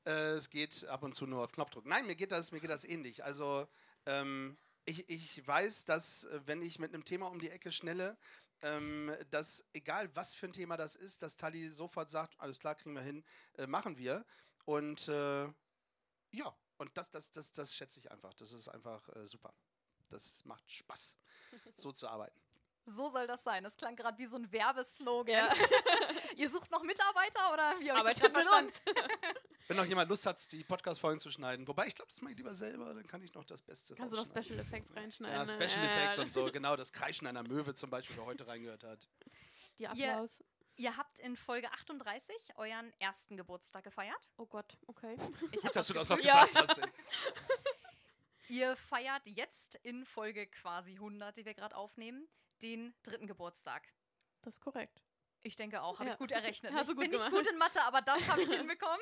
[0.06, 1.84] Äh, es geht ab und zu nur auf Knopfdruck.
[1.86, 3.24] Nein, mir geht das, mir geht das ähnlich.
[3.24, 3.66] Also
[4.06, 8.16] ähm, ich, ich weiß, dass äh, wenn ich mit einem Thema um die Ecke schnelle,
[8.62, 12.74] ähm, dass egal was für ein Thema das ist, dass Tali sofort sagt, alles klar,
[12.76, 13.24] kriegen wir hin,
[13.58, 14.24] äh, machen wir.
[14.64, 15.44] Und äh,
[16.32, 18.32] ja, und das, das, das, das schätze ich einfach.
[18.34, 19.52] Das ist einfach äh, super.
[20.08, 21.16] Das macht Spaß,
[21.76, 22.38] so zu arbeiten.
[22.86, 23.62] So soll das sein.
[23.62, 25.34] Das klang gerade wie so ein Werbeslogan.
[25.34, 25.52] Ja.
[26.36, 28.72] Ihr sucht noch Mitarbeiter oder wie das gerade mit verstanden?
[28.86, 28.96] uns.
[29.68, 32.38] Wenn noch jemand Lust hat, die Podcast-Folgen zu schneiden, wobei ich glaube, das mache ich
[32.38, 34.26] lieber selber, dann kann ich noch das Beste Kannst du noch.
[34.26, 35.36] Special Effects reinschneiden?
[35.36, 35.50] Ja, ne?
[35.52, 38.46] Special Ja, Effects ja, und so, genau, das Kreischen einer Möwe zum Beispiel, wer heute
[38.48, 39.08] reingehört hat.
[39.78, 40.42] Die Ihr- Applaus.
[40.76, 44.30] Ihr habt in Folge 38 euren ersten Geburtstag gefeiert.
[44.38, 45.14] Oh Gott, okay.
[45.52, 46.46] Ich Gut, dass du das noch Ja.
[46.46, 46.78] gesagt hast.
[46.78, 46.88] ey.
[48.48, 52.26] Ihr feiert jetzt in Folge quasi 100, die wir gerade aufnehmen,
[52.62, 53.86] den dritten Geburtstag.
[54.42, 55.02] Das ist korrekt.
[55.42, 56.12] Ich denke auch, habe Ja.
[56.14, 56.72] ich gut errechnet.
[56.74, 57.32] Hast Ich gut bin nicht gemacht.
[57.44, 59.00] gut in Mathe, aber das habe ich hinbekommen.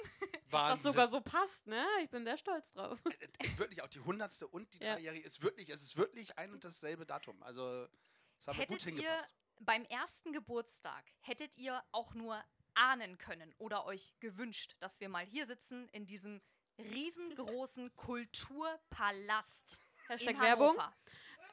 [0.51, 0.93] Was Wahnsinn.
[0.93, 1.85] sogar so passt, ne?
[2.03, 2.99] Ich bin sehr stolz drauf.
[3.39, 4.95] Äh, wirklich auch die hundertste und die Ja.
[4.95, 7.43] dreijährige ist wirklich, es ist wirklich ein und dasselbe Datum.
[7.43, 7.89] Also,
[8.37, 9.35] das haben wir gut Hättet ihr hingepasst.
[9.61, 12.43] beim ersten Geburtstag, hättet ihr auch nur
[12.75, 16.41] ahnen können oder euch gewünscht, dass wir mal hier sitzen in diesem
[16.79, 20.69] riesengroßen Kulturpalast Hashtag in Werbung.
[20.79, 20.97] Hannover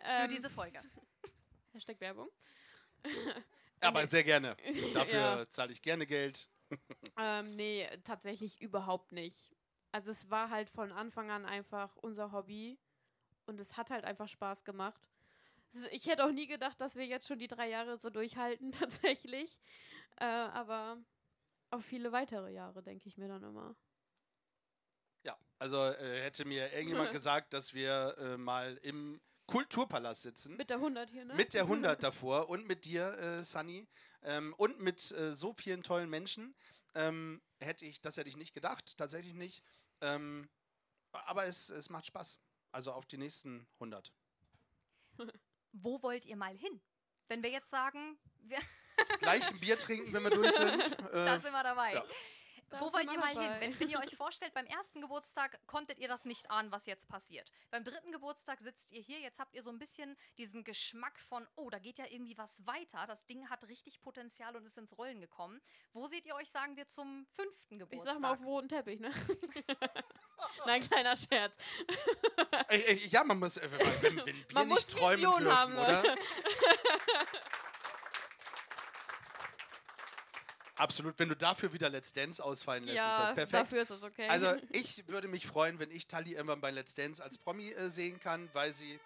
[0.03, 0.83] für Ähm, diese Folge.
[1.75, 2.29] Hashtag Werbung.
[3.81, 4.55] Aber sehr gerne.
[4.93, 5.49] Dafür Ja.
[5.49, 6.49] zahle ich gerne Geld.
[7.17, 9.55] Ähm, nee, tatsächlich überhaupt nicht.
[9.91, 12.79] Also es war halt von Anfang an einfach unser Hobby
[13.45, 15.01] und es hat halt einfach Spaß gemacht.
[15.91, 18.71] Ich hätte auch nie gedacht, dass wir jetzt schon die drei Jahre so durchhalten,
[19.21, 19.59] tatsächlich.
[20.17, 20.97] Äh, aber
[21.69, 23.75] auf viele weitere Jahre, denke ich mir dann immer.
[25.23, 30.57] Ja, also äh, hätte mir irgendjemand gesagt, dass wir äh, mal im Kulturpalast sitzen.
[30.57, 31.35] Mit der 100 hier, ne?
[31.35, 33.87] Mit der 100 davor und mit dir, äh, Sunny,
[34.23, 36.55] ähm, und mit äh, so vielen tollen Menschen,
[36.95, 39.63] ähm, hätte ich, das hätte ich nicht gedacht, tatsächlich nicht.
[40.01, 40.49] Ähm,
[41.11, 42.39] aber es, es macht Spaß.
[42.71, 44.11] Also auf die nächsten 100.
[45.71, 46.81] Wo wollt ihr mal hin?
[47.27, 48.59] Wenn wir jetzt sagen, wir,
[49.19, 50.83] Gleich ein Bier trinken, wenn wir durch sind.
[51.15, 51.93] Äh, da sind wir dabei.
[51.93, 52.03] ja.
[52.71, 53.51] Wo wollt ihr mal hin?
[53.59, 57.07] Wenn, wenn ihr euch vorstellt, beim ersten Geburtstag konntet ihr das nicht ahnen, was jetzt
[57.07, 57.51] passiert.
[57.71, 61.47] Beim dritten Geburtstag sitzt ihr hier, jetzt habt ihr so ein bisschen diesen Geschmack von,
[61.55, 63.05] oh, da geht ja irgendwie was weiter.
[63.07, 65.61] Das Ding hat richtig Potenzial und ist ins Rollen gekommen.
[65.93, 68.13] Wo seht ihr euch, sagen wir, zum fünften Ich Geburtstag?
[68.13, 69.11] sag mal auf roten Teppich, ne?
[70.65, 71.55] Nein, kleiner Scherz.
[73.09, 75.73] Ja, man muss, äh, wenn, wenn wenn wir Man muss nicht träumen Vision dürfen, haben,
[75.73, 76.03] oder?
[76.03, 76.21] Leute.
[80.75, 83.53] Absolut, wenn du dafür wieder Let's Dance ausfallen lässt, ist ja, das perfekt.
[83.53, 84.27] dafür ist das okay.
[84.27, 87.89] Also ich würde mich freuen, wenn ich Tali irgendwann bei Let's Dance als Promi äh,
[87.89, 88.99] sehen kann, weil sie...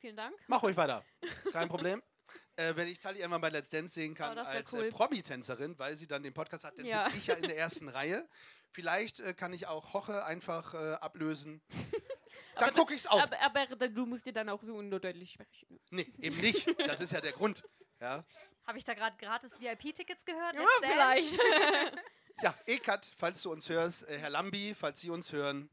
[0.00, 0.34] Vielen Dank.
[0.48, 1.04] Mach ruhig weiter,
[1.52, 2.02] kein Problem.
[2.56, 4.84] Äh, wenn ich Tali irgendwann bei Let's Dance sehen kann Oh, als cool.
[4.84, 7.04] äh, Promi-Tänzerin, weil sie dann den Podcast hat, dann Ja.
[7.04, 8.28] sitze ich ja in der ersten Reihe.
[8.72, 11.62] Vielleicht äh, kann ich auch Hoche einfach äh, ablösen.
[12.56, 13.20] Dann gucke ich es auch.
[13.20, 15.80] Aber, aber du musst dir dann auch so undeutlich sprechen.
[15.90, 16.68] Nee, eben nicht.
[16.86, 17.62] Das ist ja der Grund.
[18.00, 18.24] Ja,
[18.66, 20.54] Habe ich da gerade gratis VIP-Tickets gehört?
[20.54, 21.38] Ja, vielleicht.
[22.42, 25.68] ja Ekat, falls du uns hörst, äh, Herr Lambi, falls Sie uns hören.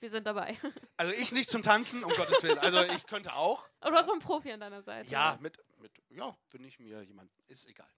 [0.00, 0.56] Wir sind dabei.
[0.96, 2.58] Also ich nicht zum Tanzen, um Gottes Willen.
[2.58, 3.68] Also ich könnte auch.
[3.80, 5.10] Aber du hast so einen Profi an deiner Seite.
[5.10, 7.88] Ja, mit, mit ja, wenn ich mir jemand, ist egal.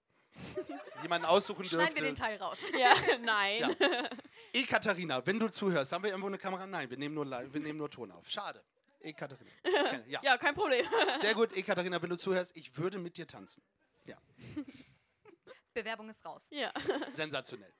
[1.03, 2.21] Jemanden aussuchen Schneiden wir den dürfte.
[2.23, 2.57] Teil raus.
[2.77, 3.75] Ja, nein.
[3.79, 4.09] Ja.
[4.53, 6.65] Ekaterina, wenn du zuhörst, haben wir irgendwo eine Kamera?
[6.65, 8.27] Nein, wir nehmen nur, wir nehmen nur Ton auf.
[8.29, 8.63] Schade.
[8.99, 9.51] Ekaterina.
[9.63, 10.19] Okay, Ja.
[10.23, 10.85] Ja, kein Problem.
[11.19, 13.63] Sehr gut, Ekaterina, wenn du zuhörst, ich würde mit dir tanzen.
[15.73, 16.47] Bewerbung ist raus.
[16.51, 16.71] Ja.
[17.07, 17.73] Sensationell.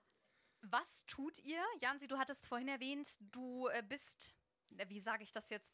[0.62, 1.64] Was tut ihr?
[1.82, 4.36] Jansi, du hattest vorhin erwähnt, du äh, bist,
[4.78, 5.74] äh, wie sage ich das jetzt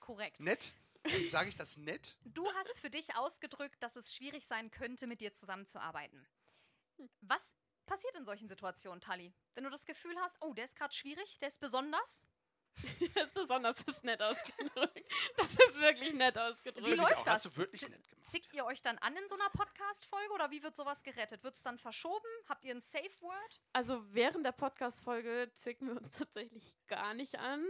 [0.00, 0.40] korrekt?
[0.40, 0.72] Nett?
[1.30, 2.16] Sage ich das nett?
[2.24, 6.26] Du hast für dich ausgedrückt, dass es schwierig sein könnte, mit dir zusammenzuarbeiten.
[7.20, 9.34] Was passiert in solchen Situationen, Tali?
[9.54, 12.26] Wenn du das Gefühl hast, oh, der ist gerade schwierig, der ist besonders.
[13.14, 15.12] Das ist besonders das ist nett ausgedrückt.
[15.36, 16.86] Das ist wirklich nett ausgedrückt.
[16.86, 17.34] Wie läuft das?
[17.34, 18.26] Hast du wirklich nett gemacht.
[18.26, 21.42] Zickt ihr euch dann an in so einer Podcast-Folge oder wie wird sowas gerettet?
[21.44, 22.26] Wird es dann verschoben?
[22.48, 23.60] Habt ihr ein Safe Word?
[23.72, 27.64] Also während der Podcast-Folge zicken wir uns tatsächlich gar nicht an.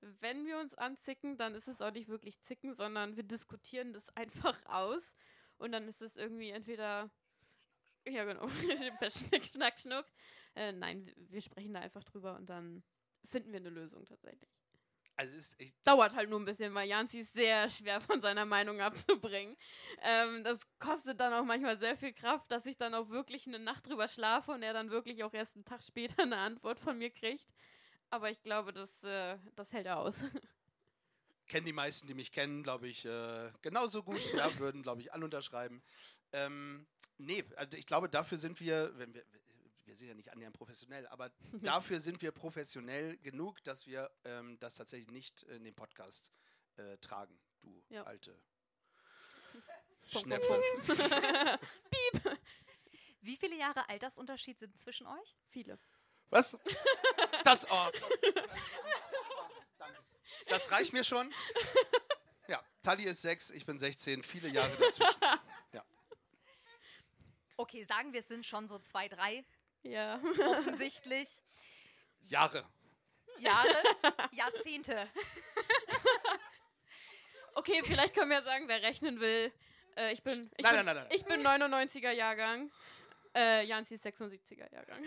[0.00, 4.08] Wenn wir uns anzicken, dann ist es auch nicht wirklich zicken, sondern wir diskutieren das
[4.16, 5.14] einfach aus.
[5.58, 7.10] Und dann ist es irgendwie entweder.
[8.06, 8.48] Ja, genau.
[8.48, 10.06] Schnick, schnack, schnuck.
[10.54, 12.82] Äh, nein, wir sprechen da einfach drüber und dann
[13.28, 14.50] finden wir eine Lösung tatsächlich.
[15.16, 18.22] Also es ist, ich, Dauert halt nur ein bisschen, weil Janzi ist sehr schwer von
[18.22, 19.54] seiner Meinung abzubringen.
[20.02, 23.58] Ähm, das kostet dann auch manchmal sehr viel Kraft, dass ich dann auch wirklich eine
[23.58, 26.96] Nacht drüber schlafe und er dann wirklich auch erst einen Tag später eine Antwort von
[26.96, 27.52] mir kriegt.
[28.08, 30.24] Aber ich glaube, das, äh, das hält er aus.
[31.50, 34.32] kenne die meisten, die mich kennen, glaube ich, äh, genauso gut.
[34.32, 35.82] Ja, würden, glaube ich, alle unterschreiben.
[36.32, 36.86] Ähm,
[37.18, 39.24] nee, also ich glaube, dafür sind wir, wenn wir,
[39.90, 41.30] wir sind ja nicht annähernd professionell, aber
[41.62, 46.32] dafür sind wir professionell genug, dass wir ähm, das tatsächlich nicht in den Podcast
[46.76, 48.04] äh, tragen, du Ja.
[48.04, 48.40] alte
[50.06, 50.62] Schnepfe.
[52.12, 52.38] Punkt,
[53.20, 55.36] Wie viele Jahre Altersunterschied sind zwischen euch?
[55.48, 55.78] Viele.
[56.30, 56.56] Was?
[57.44, 57.90] Das, oh.
[59.76, 59.98] Danke.
[60.48, 61.32] das reicht mir schon.
[62.46, 65.20] Ja, Tali ist sechs, ich bin 16, viele Jahre dazwischen.
[67.60, 69.44] Okay, sagen wir, es sind schon so zwei, drei,
[69.82, 70.20] Ja.
[70.46, 71.28] offensichtlich.
[72.26, 72.64] Jahre.
[73.38, 73.82] Jahre,
[74.32, 75.08] Jahrzehnte.
[77.54, 79.52] Okay, vielleicht können wir sagen, wer rechnen will.
[79.96, 81.06] Äh, ich bin, ich Nein, bin, nein, nein, nein.
[81.10, 82.70] Ich bin 99er Jahrgang.
[83.34, 85.04] Äh, Janzi ist 76er Jahrgang.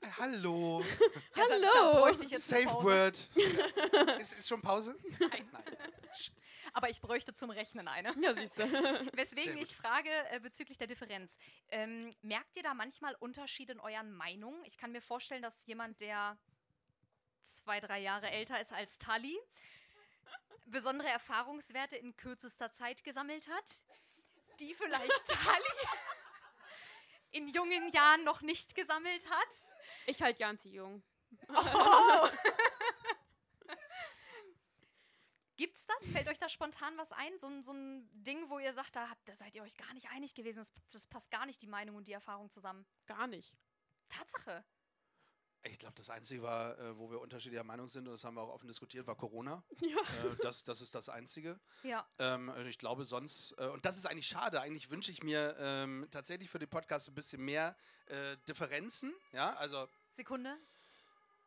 [0.00, 0.82] Äh, Hallo.
[1.36, 2.00] Ja, da, da Hallo.
[2.00, 2.84] bräuchte ich jetzt eine Safe.
[2.84, 3.28] Word.
[4.20, 4.96] ist, ist schon Pause?
[5.18, 5.48] Nein.
[5.52, 5.62] Nein.
[6.72, 8.14] Aber ich bräuchte zum Rechnen eine.
[8.20, 8.62] ja, siehst du.
[9.12, 11.36] Weswegen ich frage äh, bezüglich der Differenz.
[11.70, 14.62] Ähm, merkt ihr da manchmal Unterschiede in euren Meinungen?
[14.64, 16.36] Ich kann mir vorstellen, dass jemand, der
[17.42, 19.38] zwei, drei Jahre älter ist als Tali,
[20.66, 23.82] besondere Erfahrungswerte in kürzester Zeit gesammelt hat,
[24.60, 25.64] die vielleicht Tali
[27.30, 29.54] in jungen Jahren noch nicht gesammelt hat.
[30.06, 31.02] Ich halt Janzi jung.
[35.56, 36.08] Gibt's das?
[36.10, 37.36] Fällt euch da spontan was ein?
[37.40, 39.92] So, ein- so ein Ding, wo ihr sagt, da, habt, da seid ihr euch gar
[39.92, 40.58] nicht einig gewesen.
[40.60, 42.86] Das, das passt gar nicht, die Meinung und die Erfahrung zusammen.
[43.06, 43.52] Gar nicht.
[44.08, 44.64] Tatsache.
[45.64, 48.42] Ich glaube, das Einzige war, äh, wo wir unterschiedlicher Meinung sind, und das haben wir
[48.42, 49.62] auch offen diskutiert, war Corona.
[49.80, 49.98] Ja.
[49.98, 51.58] Äh, das, das ist das Einzige.
[51.82, 52.06] Ja.
[52.18, 55.56] Ähm, also ich glaube sonst, äh, und das ist eigentlich schade, eigentlich wünsche ich mir
[55.58, 59.12] ähm, tatsächlich für den Podcast ein bisschen mehr äh, Differenzen.
[59.32, 60.56] Ja, also, Sekunde.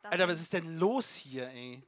[0.01, 1.83] Das Alter, was ist denn los hier, ey?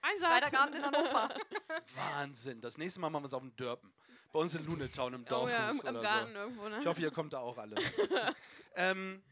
[0.00, 0.30] Ein Satz.
[0.30, 1.34] Freitagabend in Hannover.
[1.94, 2.60] Wahnsinn.
[2.60, 3.92] Das nächste Mal machen wir es auf dem Dörpen.
[4.32, 6.38] Bei uns in Lunetown im Oh Dorffuß ja, im, im oder Garten so.
[6.38, 6.80] irgendwo, ne?
[6.80, 7.76] Ich hoffe, ihr kommt da auch alle.
[8.76, 9.22] ähm,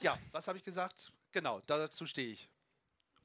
[0.00, 1.12] ja, was habe ich gesagt?
[1.34, 2.48] Genau, dazu stehe ich.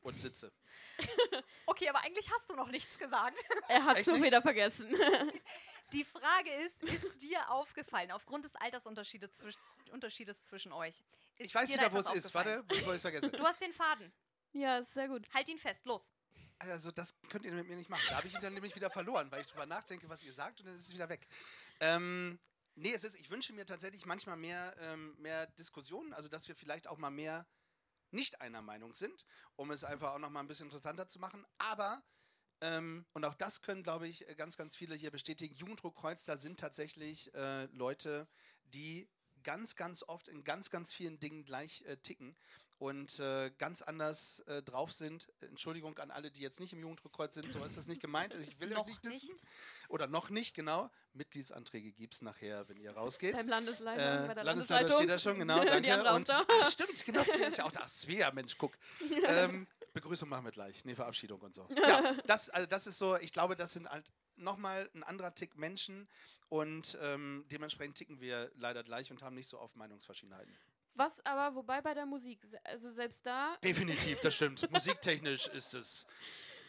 [0.02, 0.52] Und sitze.
[1.66, 3.38] Okay, aber eigentlich hast du noch nichts gesagt.
[3.68, 4.24] er hat Echt schon nicht?
[4.26, 4.92] wieder vergessen.
[5.94, 9.56] Die Frage ist, ist dir aufgefallen, aufgrund des Altersunterschiedes zwisch
[9.92, 10.96] Unterschiedes zwischen euch?
[11.38, 12.34] Ist Ich weiß dir wieder, da wo es ist.
[12.34, 13.30] Warte, ich es vergesse.
[13.30, 14.12] Du hast den Faden.
[14.54, 15.32] ja, ist sehr gut.
[15.32, 16.12] Halt ihn fest, los.
[16.58, 18.04] Also, das könnt ihr mit mir nicht machen.
[18.10, 20.60] Da habe ich ihn dann nämlich wieder verloren, weil ich drüber nachdenke, was ihr sagt
[20.60, 21.28] und dann ist es wieder weg.
[21.80, 22.40] Ähm,
[22.76, 26.56] nee, es ist, ich wünsche mir tatsächlich manchmal mehr, ähm, mehr Diskussionen, also dass wir
[26.56, 27.46] vielleicht auch mal mehr
[28.12, 31.46] nicht einer Meinung sind, um es einfach auch noch mal ein bisschen interessanter zu machen.
[31.58, 32.04] Aber,
[32.62, 36.60] ähm, und auch das können, glaube ich, ganz, ganz viele hier bestätigen, Jugenddruck Kreuzler sind
[36.60, 38.28] tatsächlich äh, Leute,
[38.66, 39.10] die
[39.44, 42.36] ganz, ganz oft in ganz, ganz vielen Dingen gleich äh, ticken.
[42.80, 45.28] Und äh, ganz anders äh, drauf sind.
[45.42, 48.34] Entschuldigung an alle, die jetzt nicht im Jugenddruckkreuz sind, so ist das nicht gemeint.
[48.36, 49.30] Ich will Noch nicht dissen.
[49.32, 49.44] nicht.
[49.90, 50.90] Oder noch nicht, genau.
[51.14, 53.36] Mitgliedsanträge gibt es nachher, wenn ihr rausgeht.
[53.36, 54.98] Beim Landesleiter, Äh, bei der Landesleiter Landesleitung.
[54.98, 56.14] steht da schon, genau, danke.
[56.14, 56.46] Und, da.
[56.72, 57.82] stimmt, genau, Svea ist ja auch da.
[57.84, 58.78] Ach, Svea, Mensch, guck.
[59.26, 60.86] Ähm, Begrüßung machen wir gleich.
[60.86, 61.68] Nee, Verabschiedung und so.
[61.76, 65.58] Ja, das, also das ist so, ich glaube, das sind halt nochmal ein anderer Tick
[65.58, 66.08] Menschen
[66.48, 70.56] und ähm, dementsprechend ticken wir leider gleich und haben nicht so oft Meinungsverschiedenheiten.
[71.00, 74.70] Was aber, wobei bei der Musik, also selbst da, Definitiv, das stimmt.
[74.70, 76.06] Musiktechnisch ist es.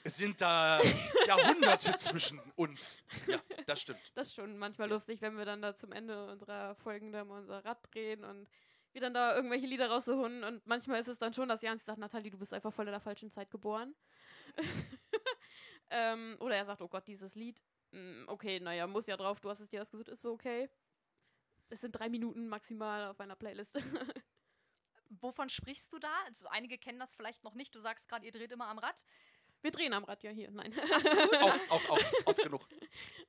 [0.05, 0.81] Es sind da
[1.27, 2.99] Jahrhunderte zwischen uns.
[3.27, 4.12] Ja, das stimmt.
[4.14, 7.40] das ist schon manchmal lustig, wenn wir dann da zum Ende unserer Folgen da mal
[7.40, 8.49] unser Rad drehen und
[8.93, 11.99] wir dann da irgendwelche Lieder rauszuholen und manchmal ist es dann schon, dass Jans sagt,
[11.99, 13.97] Nathalie, du bist einfach voll in der falschen Zeit geboren.
[15.90, 19.51] ähm, oder er sagt, oh Gott, dieses Lied, mm, okay, naja, muss ja drauf, du
[19.51, 20.71] hast es dir ausgesucht, ist so okay.
[21.70, 23.74] Es sind drei Minuten maximal auf einer Playlist.
[25.20, 26.12] Wovon sprichst du da?
[26.26, 27.74] Also einige kennen das vielleicht noch nicht.
[27.74, 29.04] Du sagst gerade, ihr dreht immer am Rad.
[29.62, 30.72] wir drehen am Rad ja hier, nein.
[30.78, 32.62] Auch, auch, auch, oft genug.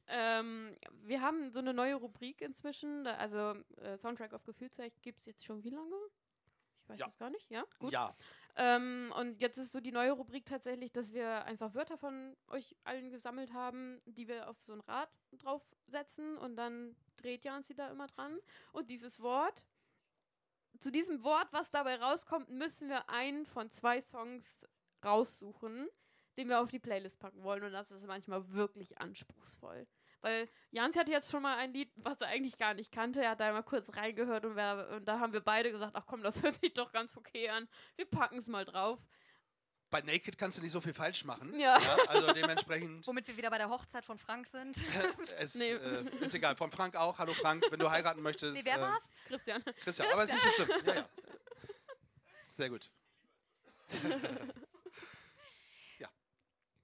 [0.07, 3.03] Ähm, wir haben so eine neue Rubrik inzwischen.
[3.03, 5.95] Da, also äh, Soundtrack auf Gefühlsrecht gibt es jetzt schon wie lange?
[6.83, 7.07] Ich weiß Ja.
[7.07, 7.63] es gar nicht, ja?
[7.79, 7.91] Gut.
[7.93, 8.15] Ja,
[8.57, 12.75] Ähm, und jetzt ist so die neue Rubrik tatsächlich, dass wir einfach Wörter von euch
[12.83, 17.89] allen gesammelt haben, die wir auf so ein Rad draufsetzen und dann dreht Janzi da
[17.89, 18.37] immer dran.
[18.71, 19.65] Und dieses Wort,
[20.79, 24.65] zu diesem Wort, was dabei rauskommt, müssen wir einen von zwei Songs
[25.03, 25.87] raussuchen,
[26.37, 27.63] den wir auf die Playlist packen wollen.
[27.63, 29.87] Und das ist manchmal wirklich anspruchsvoll.
[30.21, 33.23] Weil Jans hatte jetzt schon mal ein Lied, was er eigentlich gar nicht kannte.
[33.23, 36.05] Er hat da mal kurz reingehört und, wir, und da haben wir beide gesagt, ach
[36.05, 37.67] komm, das hört sich doch ganz okay an.
[37.95, 38.99] Wir packen es mal drauf.
[39.91, 41.53] Bei Naked kannst du nicht so viel falsch machen.
[41.59, 41.75] Ja.
[42.07, 44.77] also dementsprechend, Womit wir wieder bei der Hochzeit von Frank sind.
[45.37, 45.71] es Nee.
[45.71, 46.55] äh, ist egal.
[46.55, 47.19] Von Frank auch.
[47.19, 48.53] Hallo Frank, wenn du heiraten möchtest.
[48.53, 49.11] Nee, wer äh, war's?
[49.27, 49.63] Christian.
[49.83, 50.69] Christian, aber ist nicht so schlimm.
[50.85, 51.09] Ja, ja.
[52.57, 52.89] Sehr gut.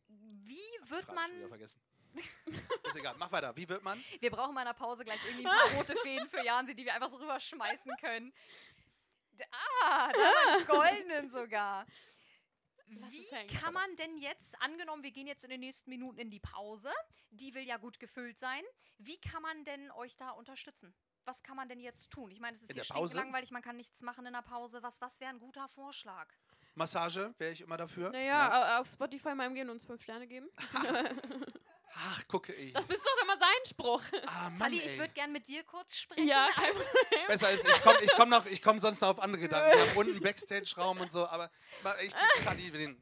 [0.10, 1.38] Wie wird Frage man.
[1.38, 1.82] wieder vergessen.
[2.84, 3.56] Ist egal, mach weiter.
[3.56, 4.04] Wie wird man?
[4.20, 6.86] Wir brauchen mal in der Pause gleich irgendwie ein paar rote Fäden für Jansi, die
[6.86, 8.34] wir einfach so rüberschmeißen können.
[9.84, 11.86] Ah, da wir einen goldenen sogar.
[12.90, 16.40] Wie kann man denn jetzt, angenommen, wir gehen jetzt in den nächsten Minuten in die
[16.40, 16.92] Pause,
[17.32, 18.64] die will ja gut gefüllt sein,
[18.98, 20.94] wie kann man denn euch da unterstützen?
[21.26, 22.32] Was kann man denn jetzt tun?
[22.32, 23.18] Ich meine, es ist In hier der Pause?
[23.18, 24.82] langweilig, man kann nichts machen in der Pause.
[24.84, 26.32] Was, was wäre ein guter Vorschlag?
[26.76, 28.12] Massage wäre ich immer dafür.
[28.12, 30.48] Naja, au- auf Spotify mal gehen und uns fünf Sterne geben.
[31.96, 32.74] Ach, gucke ich.
[32.74, 34.02] Das bist doch immer sein Spruch.
[34.26, 36.28] Ah, Mann, Tali, ich würde gern mit dir kurz sprechen.
[36.28, 37.28] Ja, kein Problem.
[37.28, 39.78] Besser ist, ich komme ich komm noch, ich komm sonst noch auf andere Gedanken.
[39.78, 41.50] Wir haben unten Backstage-Raum und so, aber
[41.84, 42.80] aber ich gebe Tali den,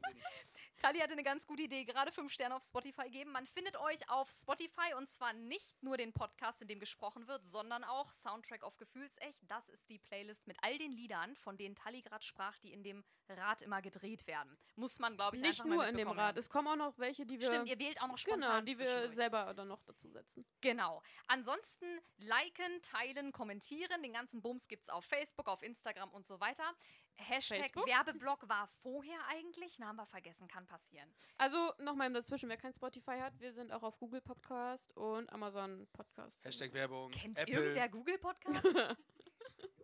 [0.78, 3.32] Tali hatte eine ganz gute Idee, gerade fünf Sterne auf Spotify geben.
[3.32, 7.44] Man findet euch auf Spotify und zwar nicht nur den Podcast, in dem gesprochen wird,
[7.46, 9.42] sondern auch Soundtrack auf Gefühlsecht.
[9.48, 12.82] Das ist die Playlist mit all den Liedern, von denen Tali gerade sprach, die in
[12.82, 14.56] dem Rad immer gedreht werden.
[14.76, 16.36] Muss man, glaube ich, Nicht nur in dem Rad.
[16.36, 17.46] Es kommen auch noch welche, die wir.
[17.46, 20.46] Stimmt, ihr wählt auch noch genau, spontan die wir selber dann noch dazu setzen.
[20.60, 21.02] Genau.
[21.26, 21.86] Ansonsten
[22.18, 24.02] liken, teilen, kommentieren.
[24.02, 26.74] Den ganzen Bums gibt es auf Facebook, auf Instagram und so weiter.
[27.18, 27.86] Hashtag Facebook?
[27.86, 29.78] Werbeblock war vorher eigentlich.
[29.78, 31.12] Na, haben wir vergessen, kann passieren.
[31.38, 35.30] Also nochmal im Dazwischen, wer kein Spotify hat, wir sind auch auf Google Podcast und
[35.32, 36.44] Amazon Podcast.
[36.44, 37.10] Hashtag Werbung.
[37.10, 37.54] Kennt Apple.
[37.54, 38.62] irgendwer Google Podcast?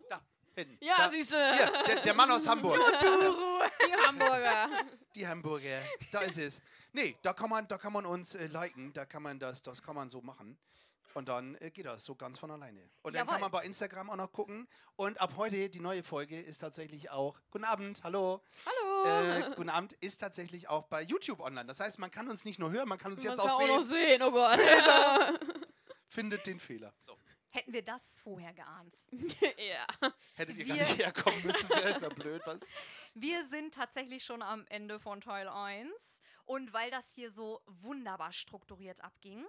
[0.08, 0.20] Da,
[0.54, 0.84] hinten.
[0.84, 1.10] Ja, da.
[1.10, 1.54] siehste.
[1.54, 2.78] Hier, der, der Mann aus Hamburg.
[3.00, 4.68] Die Hamburger.
[5.14, 5.80] Die Hamburger.
[6.10, 6.60] Da ist es.
[6.92, 9.82] Nee, da kann man, da kann man uns äh, liken, da kann man das, das
[9.82, 10.58] kann man so machen.
[11.14, 12.80] Und dann äh, geht das so ganz von alleine.
[13.02, 13.32] Und dann Jawohl.
[13.32, 14.68] kann man bei Instagram auch noch gucken.
[14.96, 18.42] Und ab heute, die neue Folge ist tatsächlich auch, guten Abend, hallo.
[18.64, 19.04] Hallo.
[19.04, 21.66] Äh, guten Abend ist tatsächlich auch bei YouTube online.
[21.66, 23.60] Das heißt, man kann uns nicht nur hören, man kann uns Man jetzt kann auch
[23.60, 24.18] auch noch sehen.
[24.18, 24.58] sehen, oh Gott.
[26.08, 26.92] Findet den Fehler.
[27.00, 27.16] So.
[27.50, 28.94] Hätten wir das vorher geahnt.
[29.12, 29.86] ja.
[30.34, 32.62] Hättet ihr Wir- gar nicht herkommen müssen, wäre ist ja blöd, was?
[33.14, 36.22] Wir sind tatsächlich schon am Ende von Teil 1.
[36.46, 39.44] Und weil das hier so wunderbar strukturiert abging,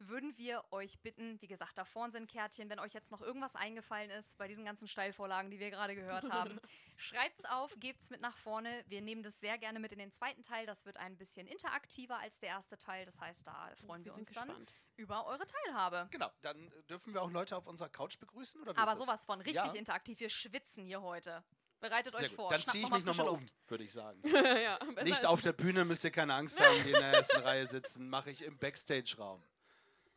[0.00, 3.54] würden wir euch bitten, wie gesagt, da vorne sind Kärtchen, wenn euch jetzt noch irgendwas
[3.54, 6.58] eingefallen ist bei diesen ganzen Steilvorlagen, die wir gerade gehört haben,
[6.96, 8.84] schreibt's auf, gebt's mit nach vorne.
[8.88, 10.66] Wir nehmen das sehr gerne mit in den zweiten Teil.
[10.66, 13.04] Das wird ein bisschen interaktiver als der erste Teil.
[13.06, 14.74] Das heißt, da freuen wir, sind uns dann gespannt.
[14.96, 16.08] über eure Teilhabe.
[16.10, 18.60] Genau, dann äh, dürfen wir auch Leute auf unserer Couch begrüßen?
[18.62, 19.72] Oder wie Aber sowas von richtig Ja.
[19.74, 20.18] interaktiv.
[20.20, 21.44] Wir schwitzen hier heute.
[21.80, 22.36] Bereitet Sehr euch gut.
[22.36, 22.50] vor.
[22.50, 24.20] Dann ziehe ich mich nochmal um, würde ich sagen.
[24.24, 27.66] ja, Nicht auf der Bühne, müsst ihr keine Angst haben, die in der ersten Reihe
[27.66, 28.10] sitzen.
[28.10, 29.42] Mache ich im Backstage-Raum.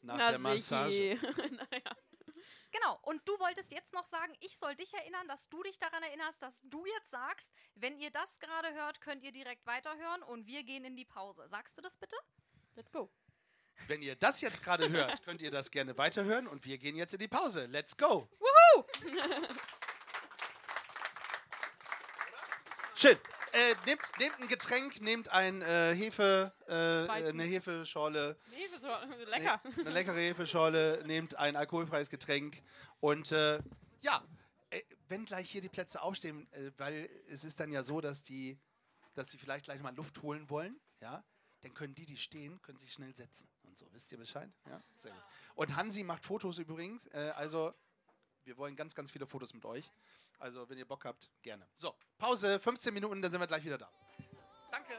[0.03, 1.17] Nach Na, der Massage.
[1.71, 1.95] Naja.
[2.71, 6.01] Genau, und du wolltest jetzt noch sagen, ich soll dich erinnern, dass du dich daran
[6.03, 10.47] erinnerst, dass du jetzt sagst, wenn ihr das gerade hört, könnt ihr direkt weiterhören und
[10.47, 11.47] wir gehen in die Pause.
[11.47, 12.15] Sagst du das bitte?
[12.75, 13.11] Let's go.
[13.87, 17.13] Wenn ihr das jetzt gerade hört, könnt ihr das gerne weiterhören und wir gehen jetzt
[17.13, 17.65] in die Pause.
[17.67, 18.27] Let's go!
[22.95, 23.17] Schön.
[23.53, 26.73] Äh, nehmt, nehmt ein Getränk, nehmt ein äh, Hefe, äh,
[27.11, 28.35] eine Hefeschorle,
[28.81, 28.87] so,
[29.29, 29.61] lecker.
[29.63, 32.63] eine leckere Hefeschorle, nehmt ein alkoholfreies Getränk
[32.99, 33.61] und äh,
[34.01, 34.23] ja,
[34.71, 38.23] äh, wenn gleich hier die Plätze aufstehen, äh, weil es ist dann ja so, dass
[38.23, 38.59] die,
[39.13, 41.23] dass die vielleicht gleich mal Luft holen wollen, ja,
[41.61, 43.85] dann können die, die stehen, können sich schnell setzen und so.
[43.91, 44.51] Wisst ihr Bescheid?
[44.67, 45.23] Ja, sehr gut.
[45.53, 47.71] Und Hansi macht Fotos übrigens, äh, also
[48.45, 49.91] wir wollen ganz, ganz viele Fotos mit euch.
[50.43, 51.65] Also wenn ihr Bock habt, gerne.
[51.73, 53.89] So, Pause, 15 Minuten, dann sind wir gleich wieder da.
[54.69, 54.91] Danke.